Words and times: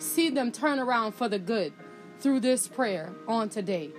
see 0.00 0.30
them 0.30 0.50
turn 0.50 0.78
around 0.78 1.12
for 1.12 1.28
the 1.28 1.38
good 1.38 1.72
through 2.18 2.40
this 2.40 2.66
prayer 2.66 3.12
on 3.28 3.48
today. 3.48 3.90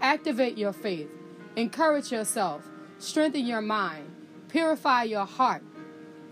Activate 0.00 0.56
your 0.58 0.72
faith, 0.72 1.10
encourage 1.56 2.10
yourself, 2.10 2.64
strengthen 2.98 3.46
your 3.46 3.60
mind, 3.60 4.10
purify 4.48 5.04
your 5.04 5.26
heart, 5.26 5.62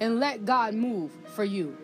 and 0.00 0.18
let 0.18 0.44
God 0.44 0.74
move 0.74 1.12
for 1.34 1.44
you. 1.44 1.76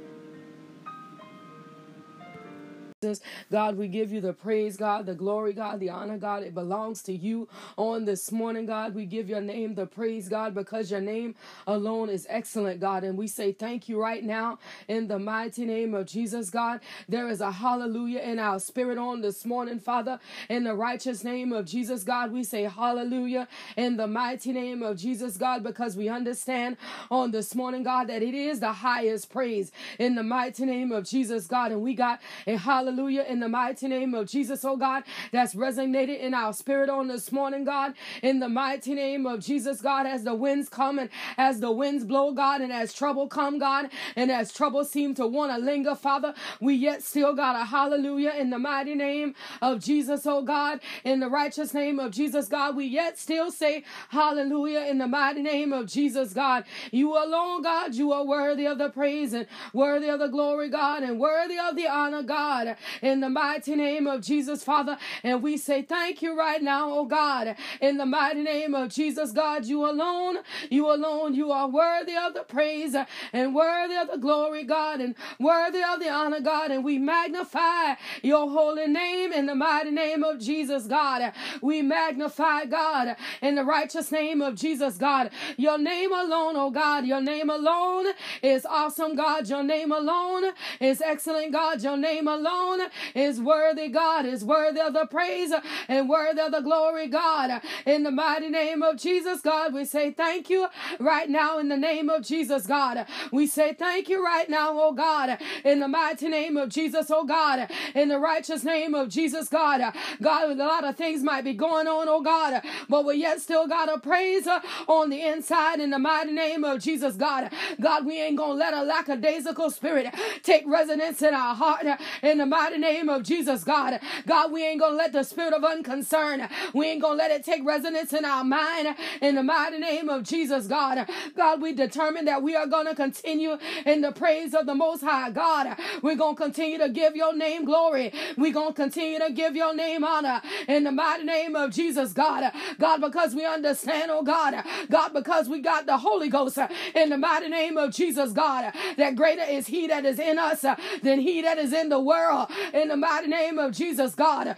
God, 3.50 3.76
we 3.76 3.88
give 3.88 4.12
you 4.12 4.20
the 4.20 4.32
praise, 4.32 4.76
God, 4.76 5.06
the 5.06 5.14
glory, 5.14 5.52
God, 5.52 5.80
the 5.80 5.90
honor, 5.90 6.18
God. 6.18 6.42
It 6.42 6.54
belongs 6.54 7.02
to 7.04 7.12
you 7.12 7.48
on 7.76 8.04
this 8.04 8.32
morning, 8.32 8.66
God. 8.66 8.94
We 8.94 9.06
give 9.06 9.28
your 9.28 9.40
name 9.40 9.74
the 9.74 9.86
praise, 9.86 10.28
God, 10.28 10.54
because 10.54 10.90
your 10.90 11.00
name 11.00 11.34
alone 11.66 12.08
is 12.10 12.26
excellent, 12.30 12.80
God. 12.80 13.04
And 13.04 13.18
we 13.18 13.26
say 13.28 13.52
thank 13.52 13.88
you 13.88 14.00
right 14.00 14.24
now 14.24 14.58
in 14.88 15.08
the 15.08 15.18
mighty 15.18 15.64
name 15.64 15.94
of 15.94 16.06
Jesus, 16.06 16.50
God. 16.50 16.80
There 17.08 17.28
is 17.28 17.40
a 17.40 17.50
hallelujah 17.50 18.20
in 18.20 18.38
our 18.38 18.58
spirit 18.58 18.98
on 18.98 19.20
this 19.20 19.44
morning, 19.44 19.78
Father. 19.78 20.18
In 20.48 20.64
the 20.64 20.74
righteous 20.74 21.24
name 21.24 21.52
of 21.52 21.66
Jesus, 21.66 22.04
God, 22.04 22.32
we 22.32 22.44
say 22.44 22.64
hallelujah 22.64 23.48
in 23.76 23.96
the 23.96 24.06
mighty 24.06 24.52
name 24.52 24.82
of 24.82 24.96
Jesus, 24.98 25.36
God, 25.36 25.62
because 25.62 25.96
we 25.96 26.08
understand 26.08 26.76
on 27.10 27.30
this 27.30 27.54
morning, 27.54 27.82
God, 27.82 28.08
that 28.08 28.22
it 28.22 28.34
is 28.34 28.60
the 28.60 28.72
highest 28.72 29.30
praise 29.30 29.72
in 29.98 30.14
the 30.14 30.22
mighty 30.22 30.64
name 30.64 30.92
of 30.92 31.04
Jesus, 31.04 31.46
God. 31.46 31.72
And 31.72 31.82
we 31.82 31.94
got 31.94 32.20
a 32.46 32.56
hallelujah 32.56 32.93
hallelujah, 32.94 33.24
in 33.28 33.40
the 33.40 33.48
mighty 33.48 33.88
name 33.88 34.14
of 34.14 34.28
Jesus, 34.28 34.64
oh 34.64 34.76
God, 34.76 35.02
that's 35.32 35.56
resonated 35.56 36.20
in 36.20 36.32
our 36.32 36.52
spirit 36.52 36.88
on 36.88 37.08
this 37.08 37.32
morning, 37.32 37.64
God, 37.64 37.94
in 38.22 38.38
the 38.38 38.48
mighty 38.48 38.94
name 38.94 39.26
of 39.26 39.40
Jesus, 39.40 39.80
God, 39.80 40.06
as 40.06 40.22
the 40.22 40.34
winds 40.34 40.68
come 40.68 41.00
and 41.00 41.10
as 41.36 41.58
the 41.58 41.72
winds 41.72 42.04
blow, 42.04 42.30
God, 42.30 42.60
and 42.60 42.72
as 42.72 42.92
trouble 42.92 43.26
come, 43.26 43.58
God, 43.58 43.90
and 44.14 44.30
as 44.30 44.52
trouble 44.52 44.84
seem 44.84 45.12
to 45.16 45.26
want 45.26 45.50
to 45.50 45.58
linger, 45.58 45.96
Father, 45.96 46.34
we 46.60 46.74
yet 46.74 47.02
still 47.02 47.34
got 47.34 47.60
a 47.60 47.64
hallelujah 47.64 48.30
in 48.38 48.50
the 48.50 48.60
mighty 48.60 48.94
name 48.94 49.34
of 49.60 49.82
Jesus, 49.82 50.24
oh 50.24 50.42
God, 50.42 50.78
in 51.02 51.18
the 51.18 51.28
righteous 51.28 51.74
name 51.74 51.98
of 51.98 52.12
Jesus, 52.12 52.46
God, 52.46 52.76
we 52.76 52.84
yet 52.84 53.18
still 53.18 53.50
say 53.50 53.82
hallelujah 54.10 54.86
in 54.88 54.98
the 54.98 55.08
mighty 55.08 55.42
name 55.42 55.72
of 55.72 55.86
Jesus, 55.86 56.32
God. 56.32 56.62
You 56.92 57.12
alone, 57.16 57.62
God, 57.62 57.96
you 57.96 58.12
are 58.12 58.24
worthy 58.24 58.66
of 58.66 58.78
the 58.78 58.88
praise 58.88 59.32
and 59.32 59.48
worthy 59.72 60.08
of 60.08 60.20
the 60.20 60.28
glory, 60.28 60.70
God, 60.70 61.02
and 61.02 61.18
worthy 61.18 61.58
of 61.58 61.74
the 61.74 61.88
honor, 61.88 62.22
God 62.22 62.76
in 63.02 63.20
the 63.20 63.30
mighty 63.30 63.74
name 63.76 64.06
of 64.06 64.22
Jesus, 64.22 64.64
Father. 64.64 64.96
And 65.22 65.42
we 65.42 65.56
say 65.56 65.82
thank 65.82 66.22
you 66.22 66.38
right 66.38 66.62
now, 66.62 66.90
oh 66.90 67.04
God, 67.04 67.56
in 67.80 67.96
the 67.96 68.06
mighty 68.06 68.42
name 68.42 68.74
of 68.74 68.90
Jesus, 68.90 69.32
God. 69.32 69.64
You 69.66 69.88
alone, 69.88 70.38
you 70.70 70.90
alone, 70.90 71.34
you 71.34 71.52
are 71.52 71.68
worthy 71.68 72.16
of 72.16 72.34
the 72.34 72.42
praise 72.42 72.96
and 73.32 73.54
worthy 73.54 73.96
of 73.96 74.10
the 74.10 74.18
glory, 74.18 74.64
God, 74.64 75.00
and 75.00 75.14
worthy 75.38 75.82
of 75.82 76.00
the 76.00 76.08
honor, 76.10 76.40
God. 76.40 76.70
And 76.70 76.84
we 76.84 76.98
magnify 76.98 77.94
your 78.22 78.48
holy 78.50 78.86
name 78.86 79.32
in 79.32 79.46
the 79.46 79.54
mighty 79.54 79.90
name 79.90 80.22
of 80.22 80.40
Jesus, 80.40 80.86
God. 80.86 81.32
We 81.62 81.82
magnify, 81.82 82.66
God, 82.66 83.16
in 83.42 83.54
the 83.54 83.64
righteous 83.64 84.10
name 84.12 84.42
of 84.42 84.54
Jesus, 84.54 84.96
God. 84.96 85.30
Your 85.56 85.78
name 85.78 86.12
alone, 86.12 86.56
oh 86.56 86.70
God, 86.70 87.06
your 87.06 87.20
name 87.20 87.50
alone 87.50 88.06
is 88.42 88.66
awesome, 88.66 89.14
God. 89.16 89.48
Your 89.48 89.62
name 89.62 89.92
alone 89.92 90.52
is 90.80 91.00
excellent, 91.00 91.52
God. 91.52 91.82
Your 91.82 91.96
name 91.96 92.28
alone 92.28 92.63
alone 92.64 92.88
is 93.14 93.40
worthy, 93.40 93.88
God, 93.88 94.26
is 94.26 94.44
worthy 94.44 94.80
of 94.80 94.92
the 94.92 95.06
praise 95.06 95.52
and 95.88 96.08
worthy 96.08 96.40
of 96.40 96.52
the 96.52 96.60
glory, 96.60 97.08
God. 97.08 97.60
In 97.86 98.02
the 98.02 98.10
mighty 98.10 98.48
name 98.48 98.82
of 98.82 98.96
Jesus, 98.98 99.40
God, 99.40 99.74
we 99.74 99.84
say 99.84 100.10
thank 100.10 100.50
you 100.50 100.68
right 100.98 101.28
now 101.28 101.58
in 101.58 101.68
the 101.68 101.76
name 101.76 102.08
of 102.08 102.22
Jesus, 102.24 102.66
God. 102.66 103.06
We 103.32 103.46
say 103.46 103.74
thank 103.74 104.08
you 104.08 104.24
right 104.24 104.48
now, 104.48 104.70
oh 104.72 104.92
God, 104.92 105.38
in 105.64 105.80
the 105.80 105.88
mighty 105.88 106.28
name 106.28 106.56
of 106.56 106.68
Jesus, 106.70 107.10
oh 107.10 107.24
God, 107.24 107.68
in 107.94 108.08
the 108.08 108.18
righteous 108.18 108.64
name 108.64 108.94
of 108.94 109.08
Jesus, 109.08 109.48
God. 109.48 109.94
God, 110.22 110.50
a 110.50 110.54
lot 110.54 110.84
of 110.84 110.96
things 110.96 111.22
might 111.22 111.44
be 111.44 111.54
going 111.54 111.86
on, 111.86 112.08
oh 112.08 112.22
God, 112.22 112.62
but 112.88 113.04
we 113.04 113.16
yet 113.16 113.40
still 113.40 113.66
got 113.66 113.92
a 113.92 113.98
praise 113.98 114.46
on 114.88 115.10
the 115.10 115.20
inside 115.22 115.80
in 115.80 115.90
the 115.90 115.98
mighty 115.98 116.32
name 116.32 116.64
of 116.64 116.80
Jesus, 116.80 117.16
God. 117.16 117.50
God, 117.80 118.06
we 118.06 118.20
ain't 118.20 118.36
gonna 118.36 118.54
let 118.54 118.74
a 118.74 118.82
lackadaisical 118.82 119.70
spirit 119.70 120.14
take 120.42 120.64
residence 120.66 121.22
in 121.22 121.34
our 121.34 121.54
heart 121.54 121.86
in 122.22 122.38
the 122.38 122.46
mighty 122.54 122.78
name 122.78 123.08
of 123.08 123.24
Jesus, 123.24 123.64
God. 123.64 123.98
God, 124.28 124.52
we 124.52 124.64
ain't 124.64 124.80
gonna 124.80 124.96
let 124.96 125.12
the 125.12 125.24
spirit 125.24 125.52
of 125.52 125.64
unconcern, 125.64 126.48
we 126.72 126.86
ain't 126.86 127.02
gonna 127.02 127.16
let 127.16 127.32
it 127.32 127.44
take 127.44 127.64
resonance 127.66 128.12
in 128.12 128.24
our 128.24 128.44
mind 128.44 128.94
in 129.20 129.34
the 129.34 129.42
mighty 129.42 129.78
name 129.78 130.08
of 130.08 130.22
Jesus, 130.22 130.68
God. 130.68 131.04
God, 131.36 131.60
we 131.60 131.72
determine 131.72 132.26
that 132.26 132.42
we 132.42 132.54
are 132.54 132.68
gonna 132.68 132.94
continue 132.94 133.58
in 133.84 134.02
the 134.02 134.12
praise 134.12 134.54
of 134.54 134.66
the 134.66 134.74
Most 134.74 135.02
High, 135.02 135.30
God. 135.30 135.76
We're 136.00 136.14
gonna 136.14 136.36
continue 136.36 136.78
to 136.78 136.88
give 136.90 137.16
your 137.16 137.34
name 137.36 137.64
glory. 137.64 138.12
We're 138.36 138.52
gonna 138.52 138.72
continue 138.72 139.18
to 139.18 139.32
give 139.32 139.56
your 139.56 139.74
name 139.74 140.04
honor 140.04 140.40
in 140.68 140.84
the 140.84 140.92
mighty 140.92 141.24
name 141.24 141.56
of 141.56 141.72
Jesus, 141.72 142.12
God. 142.12 142.52
God, 142.78 143.00
because 143.00 143.34
we 143.34 143.44
understand, 143.44 144.12
oh 144.12 144.22
God, 144.22 144.62
God, 144.90 145.12
because 145.12 145.48
we 145.48 145.60
got 145.60 145.86
the 145.86 145.98
Holy 145.98 146.28
Ghost 146.28 146.58
in 146.94 147.10
the 147.10 147.18
mighty 147.18 147.48
name 147.48 147.76
of 147.76 147.92
Jesus, 147.92 148.30
God, 148.32 148.72
that 148.96 149.16
greater 149.16 149.42
is 149.42 149.66
He 149.66 149.88
that 149.88 150.04
is 150.04 150.20
in 150.20 150.38
us 150.38 150.64
than 151.02 151.18
He 151.18 151.42
that 151.42 151.58
is 151.58 151.72
in 151.72 151.88
the 151.88 151.98
world 152.00 152.43
in 152.72 152.88
the 152.88 152.96
mighty 152.96 153.28
name 153.28 153.58
of 153.58 153.72
Jesus, 153.72 154.14
God. 154.14 154.56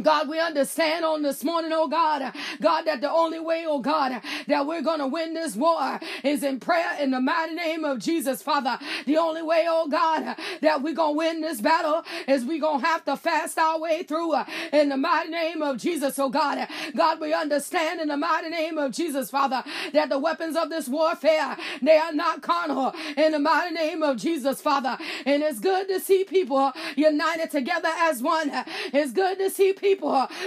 God, 0.00 0.28
we 0.28 0.40
understand 0.40 1.04
on 1.04 1.22
this 1.22 1.44
morning, 1.44 1.70
oh 1.74 1.86
God, 1.88 2.32
God, 2.60 2.82
that 2.84 3.00
the 3.02 3.10
only 3.10 3.40
way, 3.40 3.64
oh 3.66 3.80
God, 3.80 4.22
that 4.46 4.66
we're 4.66 4.82
going 4.82 5.00
to 5.00 5.06
win 5.06 5.34
this 5.34 5.54
war 5.54 6.00
is 6.24 6.42
in 6.42 6.60
prayer 6.60 6.96
in 6.98 7.10
the 7.10 7.20
mighty 7.20 7.54
name 7.54 7.84
of 7.84 7.98
Jesus, 7.98 8.42
Father. 8.42 8.78
The 9.04 9.18
only 9.18 9.42
way, 9.42 9.66
oh 9.68 9.88
God, 9.88 10.36
that 10.62 10.82
we're 10.82 10.94
going 10.94 11.14
to 11.14 11.18
win 11.18 11.40
this 11.42 11.60
battle 11.60 12.04
is 12.26 12.44
we're 12.44 12.60
going 12.60 12.80
to 12.80 12.86
have 12.86 13.04
to 13.04 13.16
fast 13.16 13.58
our 13.58 13.78
way 13.78 14.02
through 14.02 14.32
uh, 14.32 14.44
in 14.72 14.88
the 14.88 14.96
mighty 14.96 15.30
name 15.30 15.60
of 15.62 15.76
Jesus, 15.78 16.18
oh 16.18 16.30
God. 16.30 16.66
God, 16.96 17.20
we 17.20 17.34
understand 17.34 18.00
in 18.00 18.08
the 18.08 18.16
mighty 18.16 18.48
name 18.48 18.78
of 18.78 18.92
Jesus, 18.92 19.30
Father, 19.30 19.62
that 19.92 20.08
the 20.08 20.18
weapons 20.18 20.56
of 20.56 20.70
this 20.70 20.88
warfare, 20.88 21.56
they 21.82 21.98
are 21.98 22.12
not 22.12 22.40
carnal 22.42 22.94
in 23.16 23.32
the 23.32 23.38
mighty 23.38 23.74
name 23.74 24.02
of 24.02 24.16
Jesus, 24.16 24.62
Father. 24.62 24.96
And 25.26 25.42
it's 25.42 25.60
good 25.60 25.88
to 25.88 26.00
see 26.00 26.24
people 26.24 26.72
united 26.96 27.50
together 27.50 27.90
as 27.98 28.22
one. 28.22 28.50
It's 28.92 29.12
good 29.12 29.38
to 29.38 29.50
see 29.50 29.72
people 29.72 29.81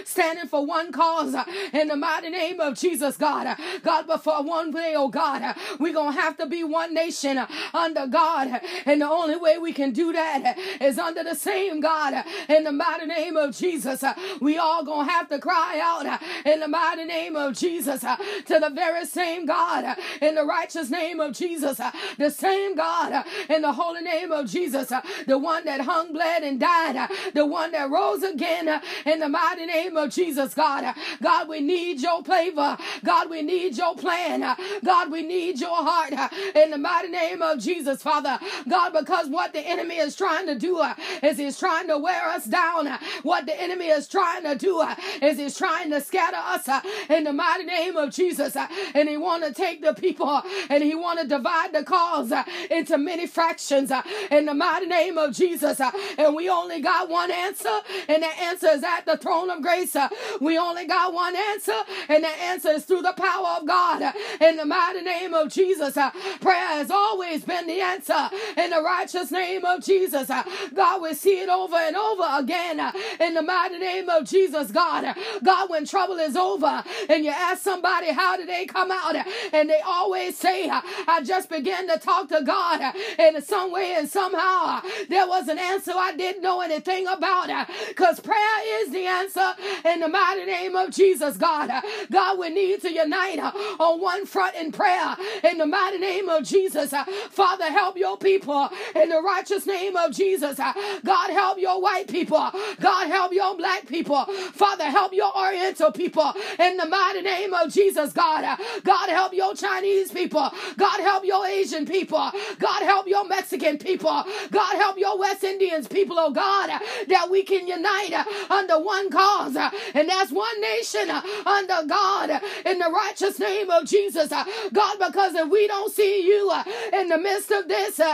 standing 0.05 0.47
for 0.47 0.65
one 0.65 0.91
cause 0.91 1.35
in 1.73 1.87
the 1.87 1.95
mighty 1.95 2.29
name 2.29 2.59
of 2.59 2.75
Jesus, 2.77 3.17
God. 3.17 3.57
God, 3.83 4.05
but 4.07 4.23
for 4.23 4.43
one 4.43 4.71
way, 4.71 4.93
oh 4.95 5.09
God, 5.09 5.55
we're 5.79 5.93
going 5.93 6.13
to 6.13 6.21
have 6.21 6.37
to 6.37 6.45
be 6.45 6.63
one 6.63 6.93
nation 6.93 7.39
under 7.73 8.07
God. 8.07 8.61
And 8.85 9.01
the 9.01 9.09
only 9.09 9.35
way 9.37 9.57
we 9.57 9.73
can 9.73 9.91
do 9.91 10.13
that 10.13 10.57
is 10.81 10.97
under 10.97 11.23
the 11.23 11.35
same 11.35 11.79
God 11.79 12.23
in 12.49 12.63
the 12.63 12.71
mighty 12.71 13.05
name 13.05 13.35
of 13.37 13.55
Jesus. 13.55 14.03
We 14.41 14.57
all 14.57 14.83
going 14.83 15.07
to 15.07 15.11
have 15.11 15.29
to 15.29 15.39
cry 15.39 15.79
out 15.81 16.21
in 16.45 16.59
the 16.59 16.67
mighty 16.67 17.05
name 17.05 17.35
of 17.35 17.55
Jesus 17.55 18.01
to 18.01 18.59
the 18.59 18.71
very 18.73 19.05
same 19.05 19.45
God 19.45 19.97
in 20.21 20.35
the 20.35 20.45
righteous 20.45 20.89
name 20.89 21.19
of 21.19 21.33
Jesus. 21.33 21.79
The 22.17 22.29
same 22.29 22.75
God 22.75 23.25
in 23.49 23.61
the 23.61 23.73
holy 23.73 24.01
name 24.01 24.31
of 24.31 24.49
Jesus. 24.49 24.91
The 25.27 25.37
one 25.37 25.65
that 25.65 25.81
hung, 25.81 26.13
bled, 26.13 26.43
and 26.43 26.59
died. 26.59 27.09
The 27.33 27.45
one 27.45 27.71
that 27.71 27.89
rose 27.89 28.23
again 28.23 28.81
in 29.05 29.19
the 29.19 29.24
the 29.25 29.29
mighty 29.29 29.65
name 29.65 29.97
of 29.97 30.11
Jesus, 30.11 30.53
God. 30.53 30.93
God, 31.21 31.47
we 31.49 31.59
need 31.59 31.99
your 31.99 32.23
favor. 32.23 32.77
God, 33.03 33.29
we 33.29 33.41
need 33.41 33.75
your 33.75 33.95
plan. 33.95 34.55
God, 34.83 35.11
we 35.11 35.23
need 35.23 35.59
your 35.59 35.75
heart 35.75 36.13
in 36.55 36.69
the 36.69 36.77
mighty 36.77 37.07
name 37.07 37.41
of 37.41 37.57
Jesus, 37.59 38.03
Father. 38.03 38.37
God, 38.69 38.91
because 38.91 39.27
what 39.27 39.51
the 39.51 39.61
enemy 39.61 39.95
is 39.95 40.15
trying 40.15 40.45
to 40.45 40.55
do 40.55 40.83
is 41.23 41.37
he's 41.39 41.57
trying 41.57 41.87
to 41.87 41.97
wear 41.97 42.29
us 42.29 42.45
down. 42.45 42.87
What 43.23 43.47
the 43.47 43.59
enemy 43.59 43.87
is 43.87 44.07
trying 44.07 44.43
to 44.43 44.55
do 44.55 44.87
is 45.23 45.39
he's 45.39 45.57
trying 45.57 45.89
to 45.89 46.01
scatter 46.01 46.37
us 46.37 46.69
in 47.09 47.23
the 47.23 47.33
mighty 47.33 47.63
name 47.63 47.97
of 47.97 48.11
Jesus. 48.13 48.55
And 48.93 49.09
he 49.09 49.17
want 49.17 49.43
to 49.43 49.53
take 49.53 49.81
the 49.81 49.93
people 49.93 50.43
and 50.69 50.83
he 50.83 50.93
want 50.93 51.19
to 51.19 51.27
divide 51.27 51.73
the 51.73 51.83
cause 51.83 52.31
into 52.69 52.99
many 52.99 53.25
fractions 53.25 53.91
in 54.29 54.45
the 54.45 54.53
mighty 54.53 54.85
name 54.85 55.17
of 55.17 55.33
Jesus. 55.33 55.81
And 56.19 56.35
we 56.35 56.47
only 56.47 56.79
got 56.81 57.09
one 57.09 57.31
answer, 57.31 57.79
and 58.07 58.21
the 58.21 58.27
answer 58.27 58.67
is 58.67 58.83
at 58.83 59.05
the 59.05 59.14
the 59.15 59.21
throne 59.21 59.49
of 59.49 59.61
grace. 59.61 59.95
Uh, 59.95 60.09
we 60.41 60.57
only 60.57 60.85
got 60.85 61.13
one 61.13 61.35
answer, 61.35 61.77
and 62.09 62.23
the 62.23 62.27
answer 62.27 62.69
is 62.69 62.85
through 62.85 63.01
the 63.01 63.13
power 63.13 63.57
of 63.59 63.67
God. 63.67 64.13
In 64.41 64.57
the 64.57 64.65
mighty 64.65 65.01
name 65.01 65.33
of 65.33 65.51
Jesus, 65.51 65.97
uh, 65.97 66.11
prayer 66.41 66.67
has 66.67 66.91
always 66.91 67.43
been 67.45 67.67
the 67.67 67.81
answer. 67.81 68.29
In 68.57 68.71
the 68.71 68.81
righteous 68.81 69.31
name 69.31 69.63
of 69.65 69.83
Jesus, 69.83 70.29
uh, 70.29 70.43
God, 70.73 71.01
we 71.01 71.13
see 71.13 71.39
it 71.39 71.49
over 71.49 71.75
and 71.75 71.95
over 71.95 72.25
again. 72.37 72.79
In 73.19 73.33
the 73.33 73.41
mighty 73.41 73.77
name 73.77 74.09
of 74.09 74.25
Jesus, 74.25 74.71
God. 74.71 75.15
God, 75.43 75.69
when 75.69 75.85
trouble 75.85 76.17
is 76.17 76.35
over 76.35 76.83
and 77.09 77.23
you 77.23 77.31
ask 77.31 77.61
somebody 77.61 78.11
how 78.11 78.37
did 78.37 78.49
they 78.49 78.65
come 78.65 78.91
out, 78.91 79.15
and 79.53 79.69
they 79.69 79.79
always 79.85 80.37
say, 80.37 80.69
I 80.69 81.21
just 81.23 81.49
began 81.49 81.87
to 81.87 81.97
talk 81.99 82.29
to 82.29 82.41
God 82.43 82.95
in 83.19 83.41
some 83.41 83.71
way 83.71 83.95
and 83.97 84.09
somehow 84.09 84.81
there 85.09 85.27
was 85.27 85.47
an 85.47 85.57
answer 85.57 85.91
I 85.95 86.15
didn't 86.15 86.41
know 86.41 86.61
anything 86.61 87.07
about. 87.07 87.49
Because 87.87 88.19
prayer 88.19 88.81
is 88.81 88.91
the 88.91 89.04
answer 89.07 89.53
in 89.85 89.99
the 90.01 90.07
mighty 90.07 90.45
name 90.45 90.75
of 90.75 90.91
Jesus, 90.91 91.37
God. 91.37 91.71
God, 92.11 92.39
we 92.39 92.49
need 92.49 92.81
to 92.81 92.91
unite 92.93 93.39
uh, 93.39 93.51
on 93.79 94.01
one 94.01 94.25
front 94.25 94.55
in 94.55 94.71
prayer 94.71 95.15
in 95.43 95.57
the 95.57 95.65
mighty 95.65 95.97
name 95.97 96.29
of 96.29 96.43
Jesus. 96.43 96.93
Uh, 96.93 97.05
Father, 97.31 97.65
help 97.65 97.97
your 97.97 98.17
people 98.17 98.69
in 98.95 99.09
the 99.09 99.21
righteous 99.21 99.65
name 99.65 99.95
of 99.95 100.11
Jesus. 100.11 100.59
Uh, 100.59 100.73
God, 101.05 101.31
help 101.31 101.59
your 101.59 101.81
white 101.81 102.07
people. 102.07 102.49
God, 102.81 103.07
help 103.07 103.33
your 103.33 103.55
black 103.57 103.87
people. 103.87 104.25
Father, 104.53 104.85
help 104.85 105.13
your 105.13 105.35
oriental 105.37 105.91
people 105.91 106.33
in 106.59 106.77
the 106.77 106.85
mighty 106.85 107.21
name 107.21 107.53
of 107.53 107.71
Jesus, 107.73 108.13
God. 108.13 108.57
God, 108.83 109.09
help 109.09 109.33
your 109.33 109.55
Chinese 109.55 110.11
people. 110.11 110.49
God, 110.77 110.99
help 111.01 111.25
your 111.25 111.45
Asian 111.47 111.85
people. 111.85 112.31
God, 112.59 112.83
help 112.83 113.07
your 113.07 113.25
Mexican 113.27 113.77
people. 113.77 114.23
God, 114.51 114.75
help 114.77 114.97
your 114.97 115.17
West 115.19 115.43
Indians 115.43 115.87
people, 115.87 116.17
oh 116.19 116.31
God, 116.31 116.69
that 117.07 117.29
we 117.29 117.43
can 117.43 117.67
unite 117.67 118.13
under 118.49 118.79
one 118.85 119.09
cause, 119.09 119.55
uh, 119.57 119.71
and 119.95 120.09
that's 120.09 120.31
one 120.31 120.61
nation 120.61 121.09
uh, 121.11 121.21
under 121.45 121.87
God 121.87 122.29
uh, 122.31 122.39
in 122.65 122.79
the 122.79 122.89
righteous 122.91 123.39
name 123.39 123.69
of 123.71 123.85
Jesus. 123.85 124.29
God, 124.29 124.97
because 124.99 125.35
if 125.35 125.49
we 125.49 125.67
don't 125.67 125.93
see 125.93 126.25
you 126.27 126.51
in 126.93 127.09
the 127.09 127.17
midst 127.17 127.51
of 127.51 127.67
this, 127.67 127.97
there 127.97 128.13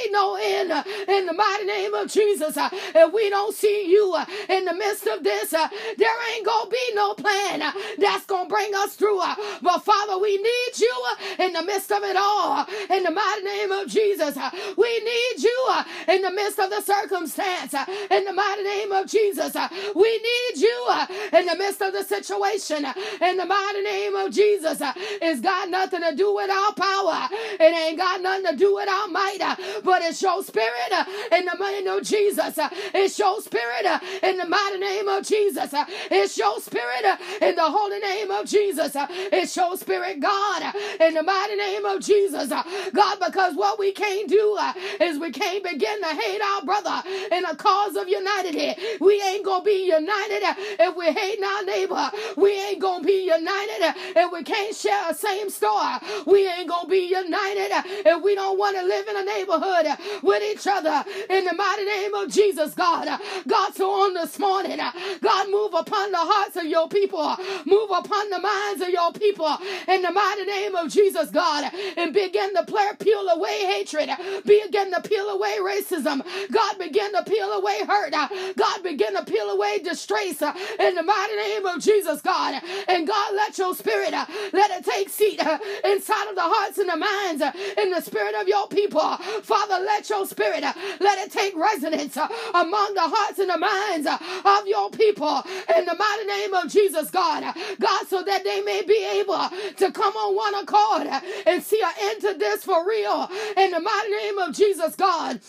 ain't 0.00 0.12
no 0.12 0.36
end 0.40 0.72
in 1.08 1.26
the 1.26 1.34
mighty 1.34 1.66
name 1.66 1.94
of 1.94 2.10
Jesus. 2.10 2.56
If 2.56 3.12
we 3.12 3.30
don't 3.30 3.54
see 3.54 3.90
you 3.90 4.16
in 4.48 4.64
the 4.64 4.74
midst 4.74 5.06
of 5.06 5.22
this, 5.24 5.50
there 5.50 6.34
ain't 6.34 6.46
gonna 6.46 6.70
be 6.70 6.94
no 6.94 7.14
plan 7.14 7.60
that's 7.98 8.26
gonna 8.26 8.48
bring 8.48 8.74
us 8.74 8.94
through. 8.96 9.20
But 9.62 9.80
Father, 9.80 10.18
we 10.18 10.36
need 10.38 10.72
you 10.78 10.94
in 11.40 11.52
the 11.52 11.62
midst 11.62 11.92
of 11.92 12.02
it 12.04 12.16
all. 12.16 12.66
In 12.90 13.02
the 13.04 13.10
mighty 13.10 13.44
name 13.44 13.72
of 13.72 13.88
Jesus, 13.88 14.36
we 14.76 15.00
need 15.00 15.42
you 15.42 15.70
in 16.08 16.22
the 16.22 16.30
midst 16.30 16.58
of 16.58 16.70
the 16.70 16.80
circumstance. 16.82 17.74
In 18.10 18.24
the 18.24 18.32
mighty 18.32 18.62
name 18.62 18.92
of 18.92 19.06
Jesus, 19.06 19.54
we 19.94 20.10
need 20.18 20.60
you 20.62 20.86
uh, 20.90 21.06
in 21.32 21.46
the 21.46 21.56
midst 21.56 21.82
of 21.82 21.92
the 21.92 22.04
situation. 22.04 22.84
Uh, 22.84 22.94
in 23.22 23.36
the 23.36 23.46
mighty 23.46 23.82
name 23.82 24.14
of 24.14 24.32
Jesus, 24.32 24.80
uh, 24.80 24.92
it's 24.96 25.40
got 25.40 25.68
nothing 25.68 26.02
to 26.02 26.14
do 26.14 26.34
with 26.34 26.50
our 26.50 26.72
power. 26.74 27.28
It 27.32 27.74
ain't 27.86 27.98
got 27.98 28.20
nothing 28.22 28.50
to 28.50 28.56
do 28.56 28.74
with 28.74 28.88
our 28.88 29.08
might, 29.08 29.38
but 29.84 30.02
it's 30.02 30.22
your 30.22 30.42
spirit 30.42 30.92
in 31.32 31.44
the 31.46 31.56
mighty 31.58 31.84
name 31.84 31.98
of 31.98 32.04
Jesus. 32.04 32.58
It's 32.94 33.18
your 33.18 33.40
spirit 33.40 33.86
in 34.22 34.38
the 34.38 34.46
mighty 34.46 34.78
name 34.78 35.08
of 35.08 35.24
Jesus. 35.26 35.74
It's 36.10 36.36
your 36.38 36.60
spirit 36.60 37.04
in 37.42 37.54
the 37.56 37.62
holy 37.64 37.98
name 38.00 38.30
of 38.30 38.46
Jesus. 38.46 38.92
It's 38.96 39.56
your 39.56 39.76
spirit, 39.76 40.20
God, 40.20 40.74
in 41.00 41.14
the 41.14 41.22
mighty 41.22 41.56
name 41.56 41.84
of 41.84 42.00
Jesus. 42.00 42.48
God, 42.48 43.18
because 43.24 43.54
what 43.54 43.78
we 43.78 43.92
can't 43.92 44.28
do 44.28 44.58
is 45.00 45.18
we 45.18 45.30
can't 45.30 45.62
begin 45.64 46.00
to 46.02 46.08
hate 46.08 46.40
our 46.40 46.62
brother 46.64 47.02
in 47.32 47.44
a 47.44 47.56
cause 47.56 47.96
of 47.96 48.08
unity. 48.08 48.74
We 49.00 49.22
ain't 49.22 49.44
gonna 49.44 49.64
be 49.64 49.77
united 49.86 50.42
uh, 50.44 50.54
if 50.58 50.96
we 50.96 51.06
hate 51.12 51.42
our 51.42 51.64
neighbor. 51.64 52.10
We 52.36 52.52
ain't 52.52 52.80
gonna 52.80 53.04
be 53.04 53.26
united 53.26 53.82
uh, 53.82 53.92
if 54.16 54.32
we 54.32 54.42
can't 54.42 54.74
share 54.74 55.10
a 55.10 55.14
same 55.14 55.50
store. 55.50 55.98
We 56.26 56.48
ain't 56.48 56.68
gonna 56.68 56.88
be 56.88 57.06
united 57.08 57.72
uh, 57.72 57.82
if 57.86 58.22
we 58.22 58.34
don't 58.34 58.58
want 58.58 58.76
to 58.76 58.84
live 58.84 59.08
in 59.08 59.16
a 59.16 59.24
neighborhood 59.24 59.86
with 60.22 60.42
each 60.42 60.66
other. 60.66 61.04
In 61.30 61.44
the 61.44 61.54
mighty 61.54 61.84
name 61.84 62.14
of 62.14 62.30
Jesus, 62.30 62.74
God. 62.74 63.20
God, 63.46 63.74
so 63.74 63.90
on 63.90 64.14
this 64.14 64.38
morning, 64.38 64.78
God, 64.78 65.50
move 65.50 65.74
upon 65.74 66.10
the 66.12 66.18
hearts 66.18 66.56
of 66.56 66.64
your 66.64 66.88
people, 66.88 67.36
move 67.66 67.90
upon 67.90 68.30
the 68.30 68.38
minds 68.38 68.82
of 68.82 68.88
your 68.88 69.12
people. 69.12 69.56
In 69.88 70.02
the 70.02 70.10
mighty 70.12 70.44
name 70.44 70.74
of 70.74 70.90
Jesus, 70.90 71.30
God, 71.30 71.70
and 71.96 72.12
begin 72.12 72.54
to 72.54 72.64
peel 72.98 73.28
away 73.28 73.58
hatred, 73.66 74.10
begin 74.44 74.92
to 74.92 75.00
peel 75.02 75.28
away 75.30 75.58
racism. 75.60 76.22
God, 76.52 76.78
begin 76.78 77.12
to 77.14 77.22
peel 77.24 77.52
away 77.52 77.80
hurt. 77.86 78.12
God, 78.12 78.82
begin 78.82 79.14
to 79.16 79.24
peel 79.24 79.50
away 79.50 79.67
distress 79.76 80.40
uh, 80.40 80.52
in 80.78 80.94
the 80.94 81.02
mighty 81.02 81.36
name 81.36 81.66
of 81.66 81.80
Jesus, 81.82 82.20
God. 82.22 82.60
And 82.88 83.06
God, 83.06 83.34
let 83.34 83.58
your 83.58 83.74
spirit, 83.74 84.12
uh, 84.14 84.24
let 84.52 84.70
it 84.70 84.84
take 84.84 85.08
seat 85.08 85.44
uh, 85.44 85.58
inside 85.84 86.28
of 86.28 86.34
the 86.34 86.42
hearts 86.42 86.78
and 86.78 86.88
the 86.88 86.96
minds 86.96 87.42
in 87.78 87.90
the 87.90 88.00
spirit 88.00 88.34
of 88.40 88.48
your 88.48 88.66
people. 88.68 89.00
Father, 89.42 89.84
let 89.84 90.08
your 90.08 90.26
spirit, 90.26 90.62
let 91.00 91.18
it 91.18 91.30
take 91.32 91.54
resonance 91.56 92.16
among 92.16 92.94
the 92.94 93.02
hearts 93.04 93.38
and 93.38 93.50
the 93.50 93.58
minds 93.58 94.06
of 94.06 94.66
your 94.66 94.90
people 94.90 95.42
in 95.76 95.84
the 95.84 95.94
mighty 95.94 96.24
name 96.26 96.54
of 96.54 96.68
Jesus, 96.70 97.10
God. 97.10 97.42
God, 97.78 98.06
so 98.08 98.22
that 98.22 98.44
they 98.44 98.60
may 98.62 98.82
be 98.82 99.06
able 99.20 99.48
to 99.76 99.92
come 99.92 100.14
on 100.14 100.36
one 100.36 100.54
accord 100.62 101.08
and 101.46 101.62
see 101.62 101.80
an 101.82 101.92
end 102.00 102.20
to 102.22 102.34
this 102.38 102.64
for 102.64 102.86
real 102.88 103.28
in 103.56 103.70
the 103.72 103.80
mighty 103.80 104.10
name 104.10 104.38
of 104.38 104.54
Jesus, 104.54 104.94
God. 104.96 105.40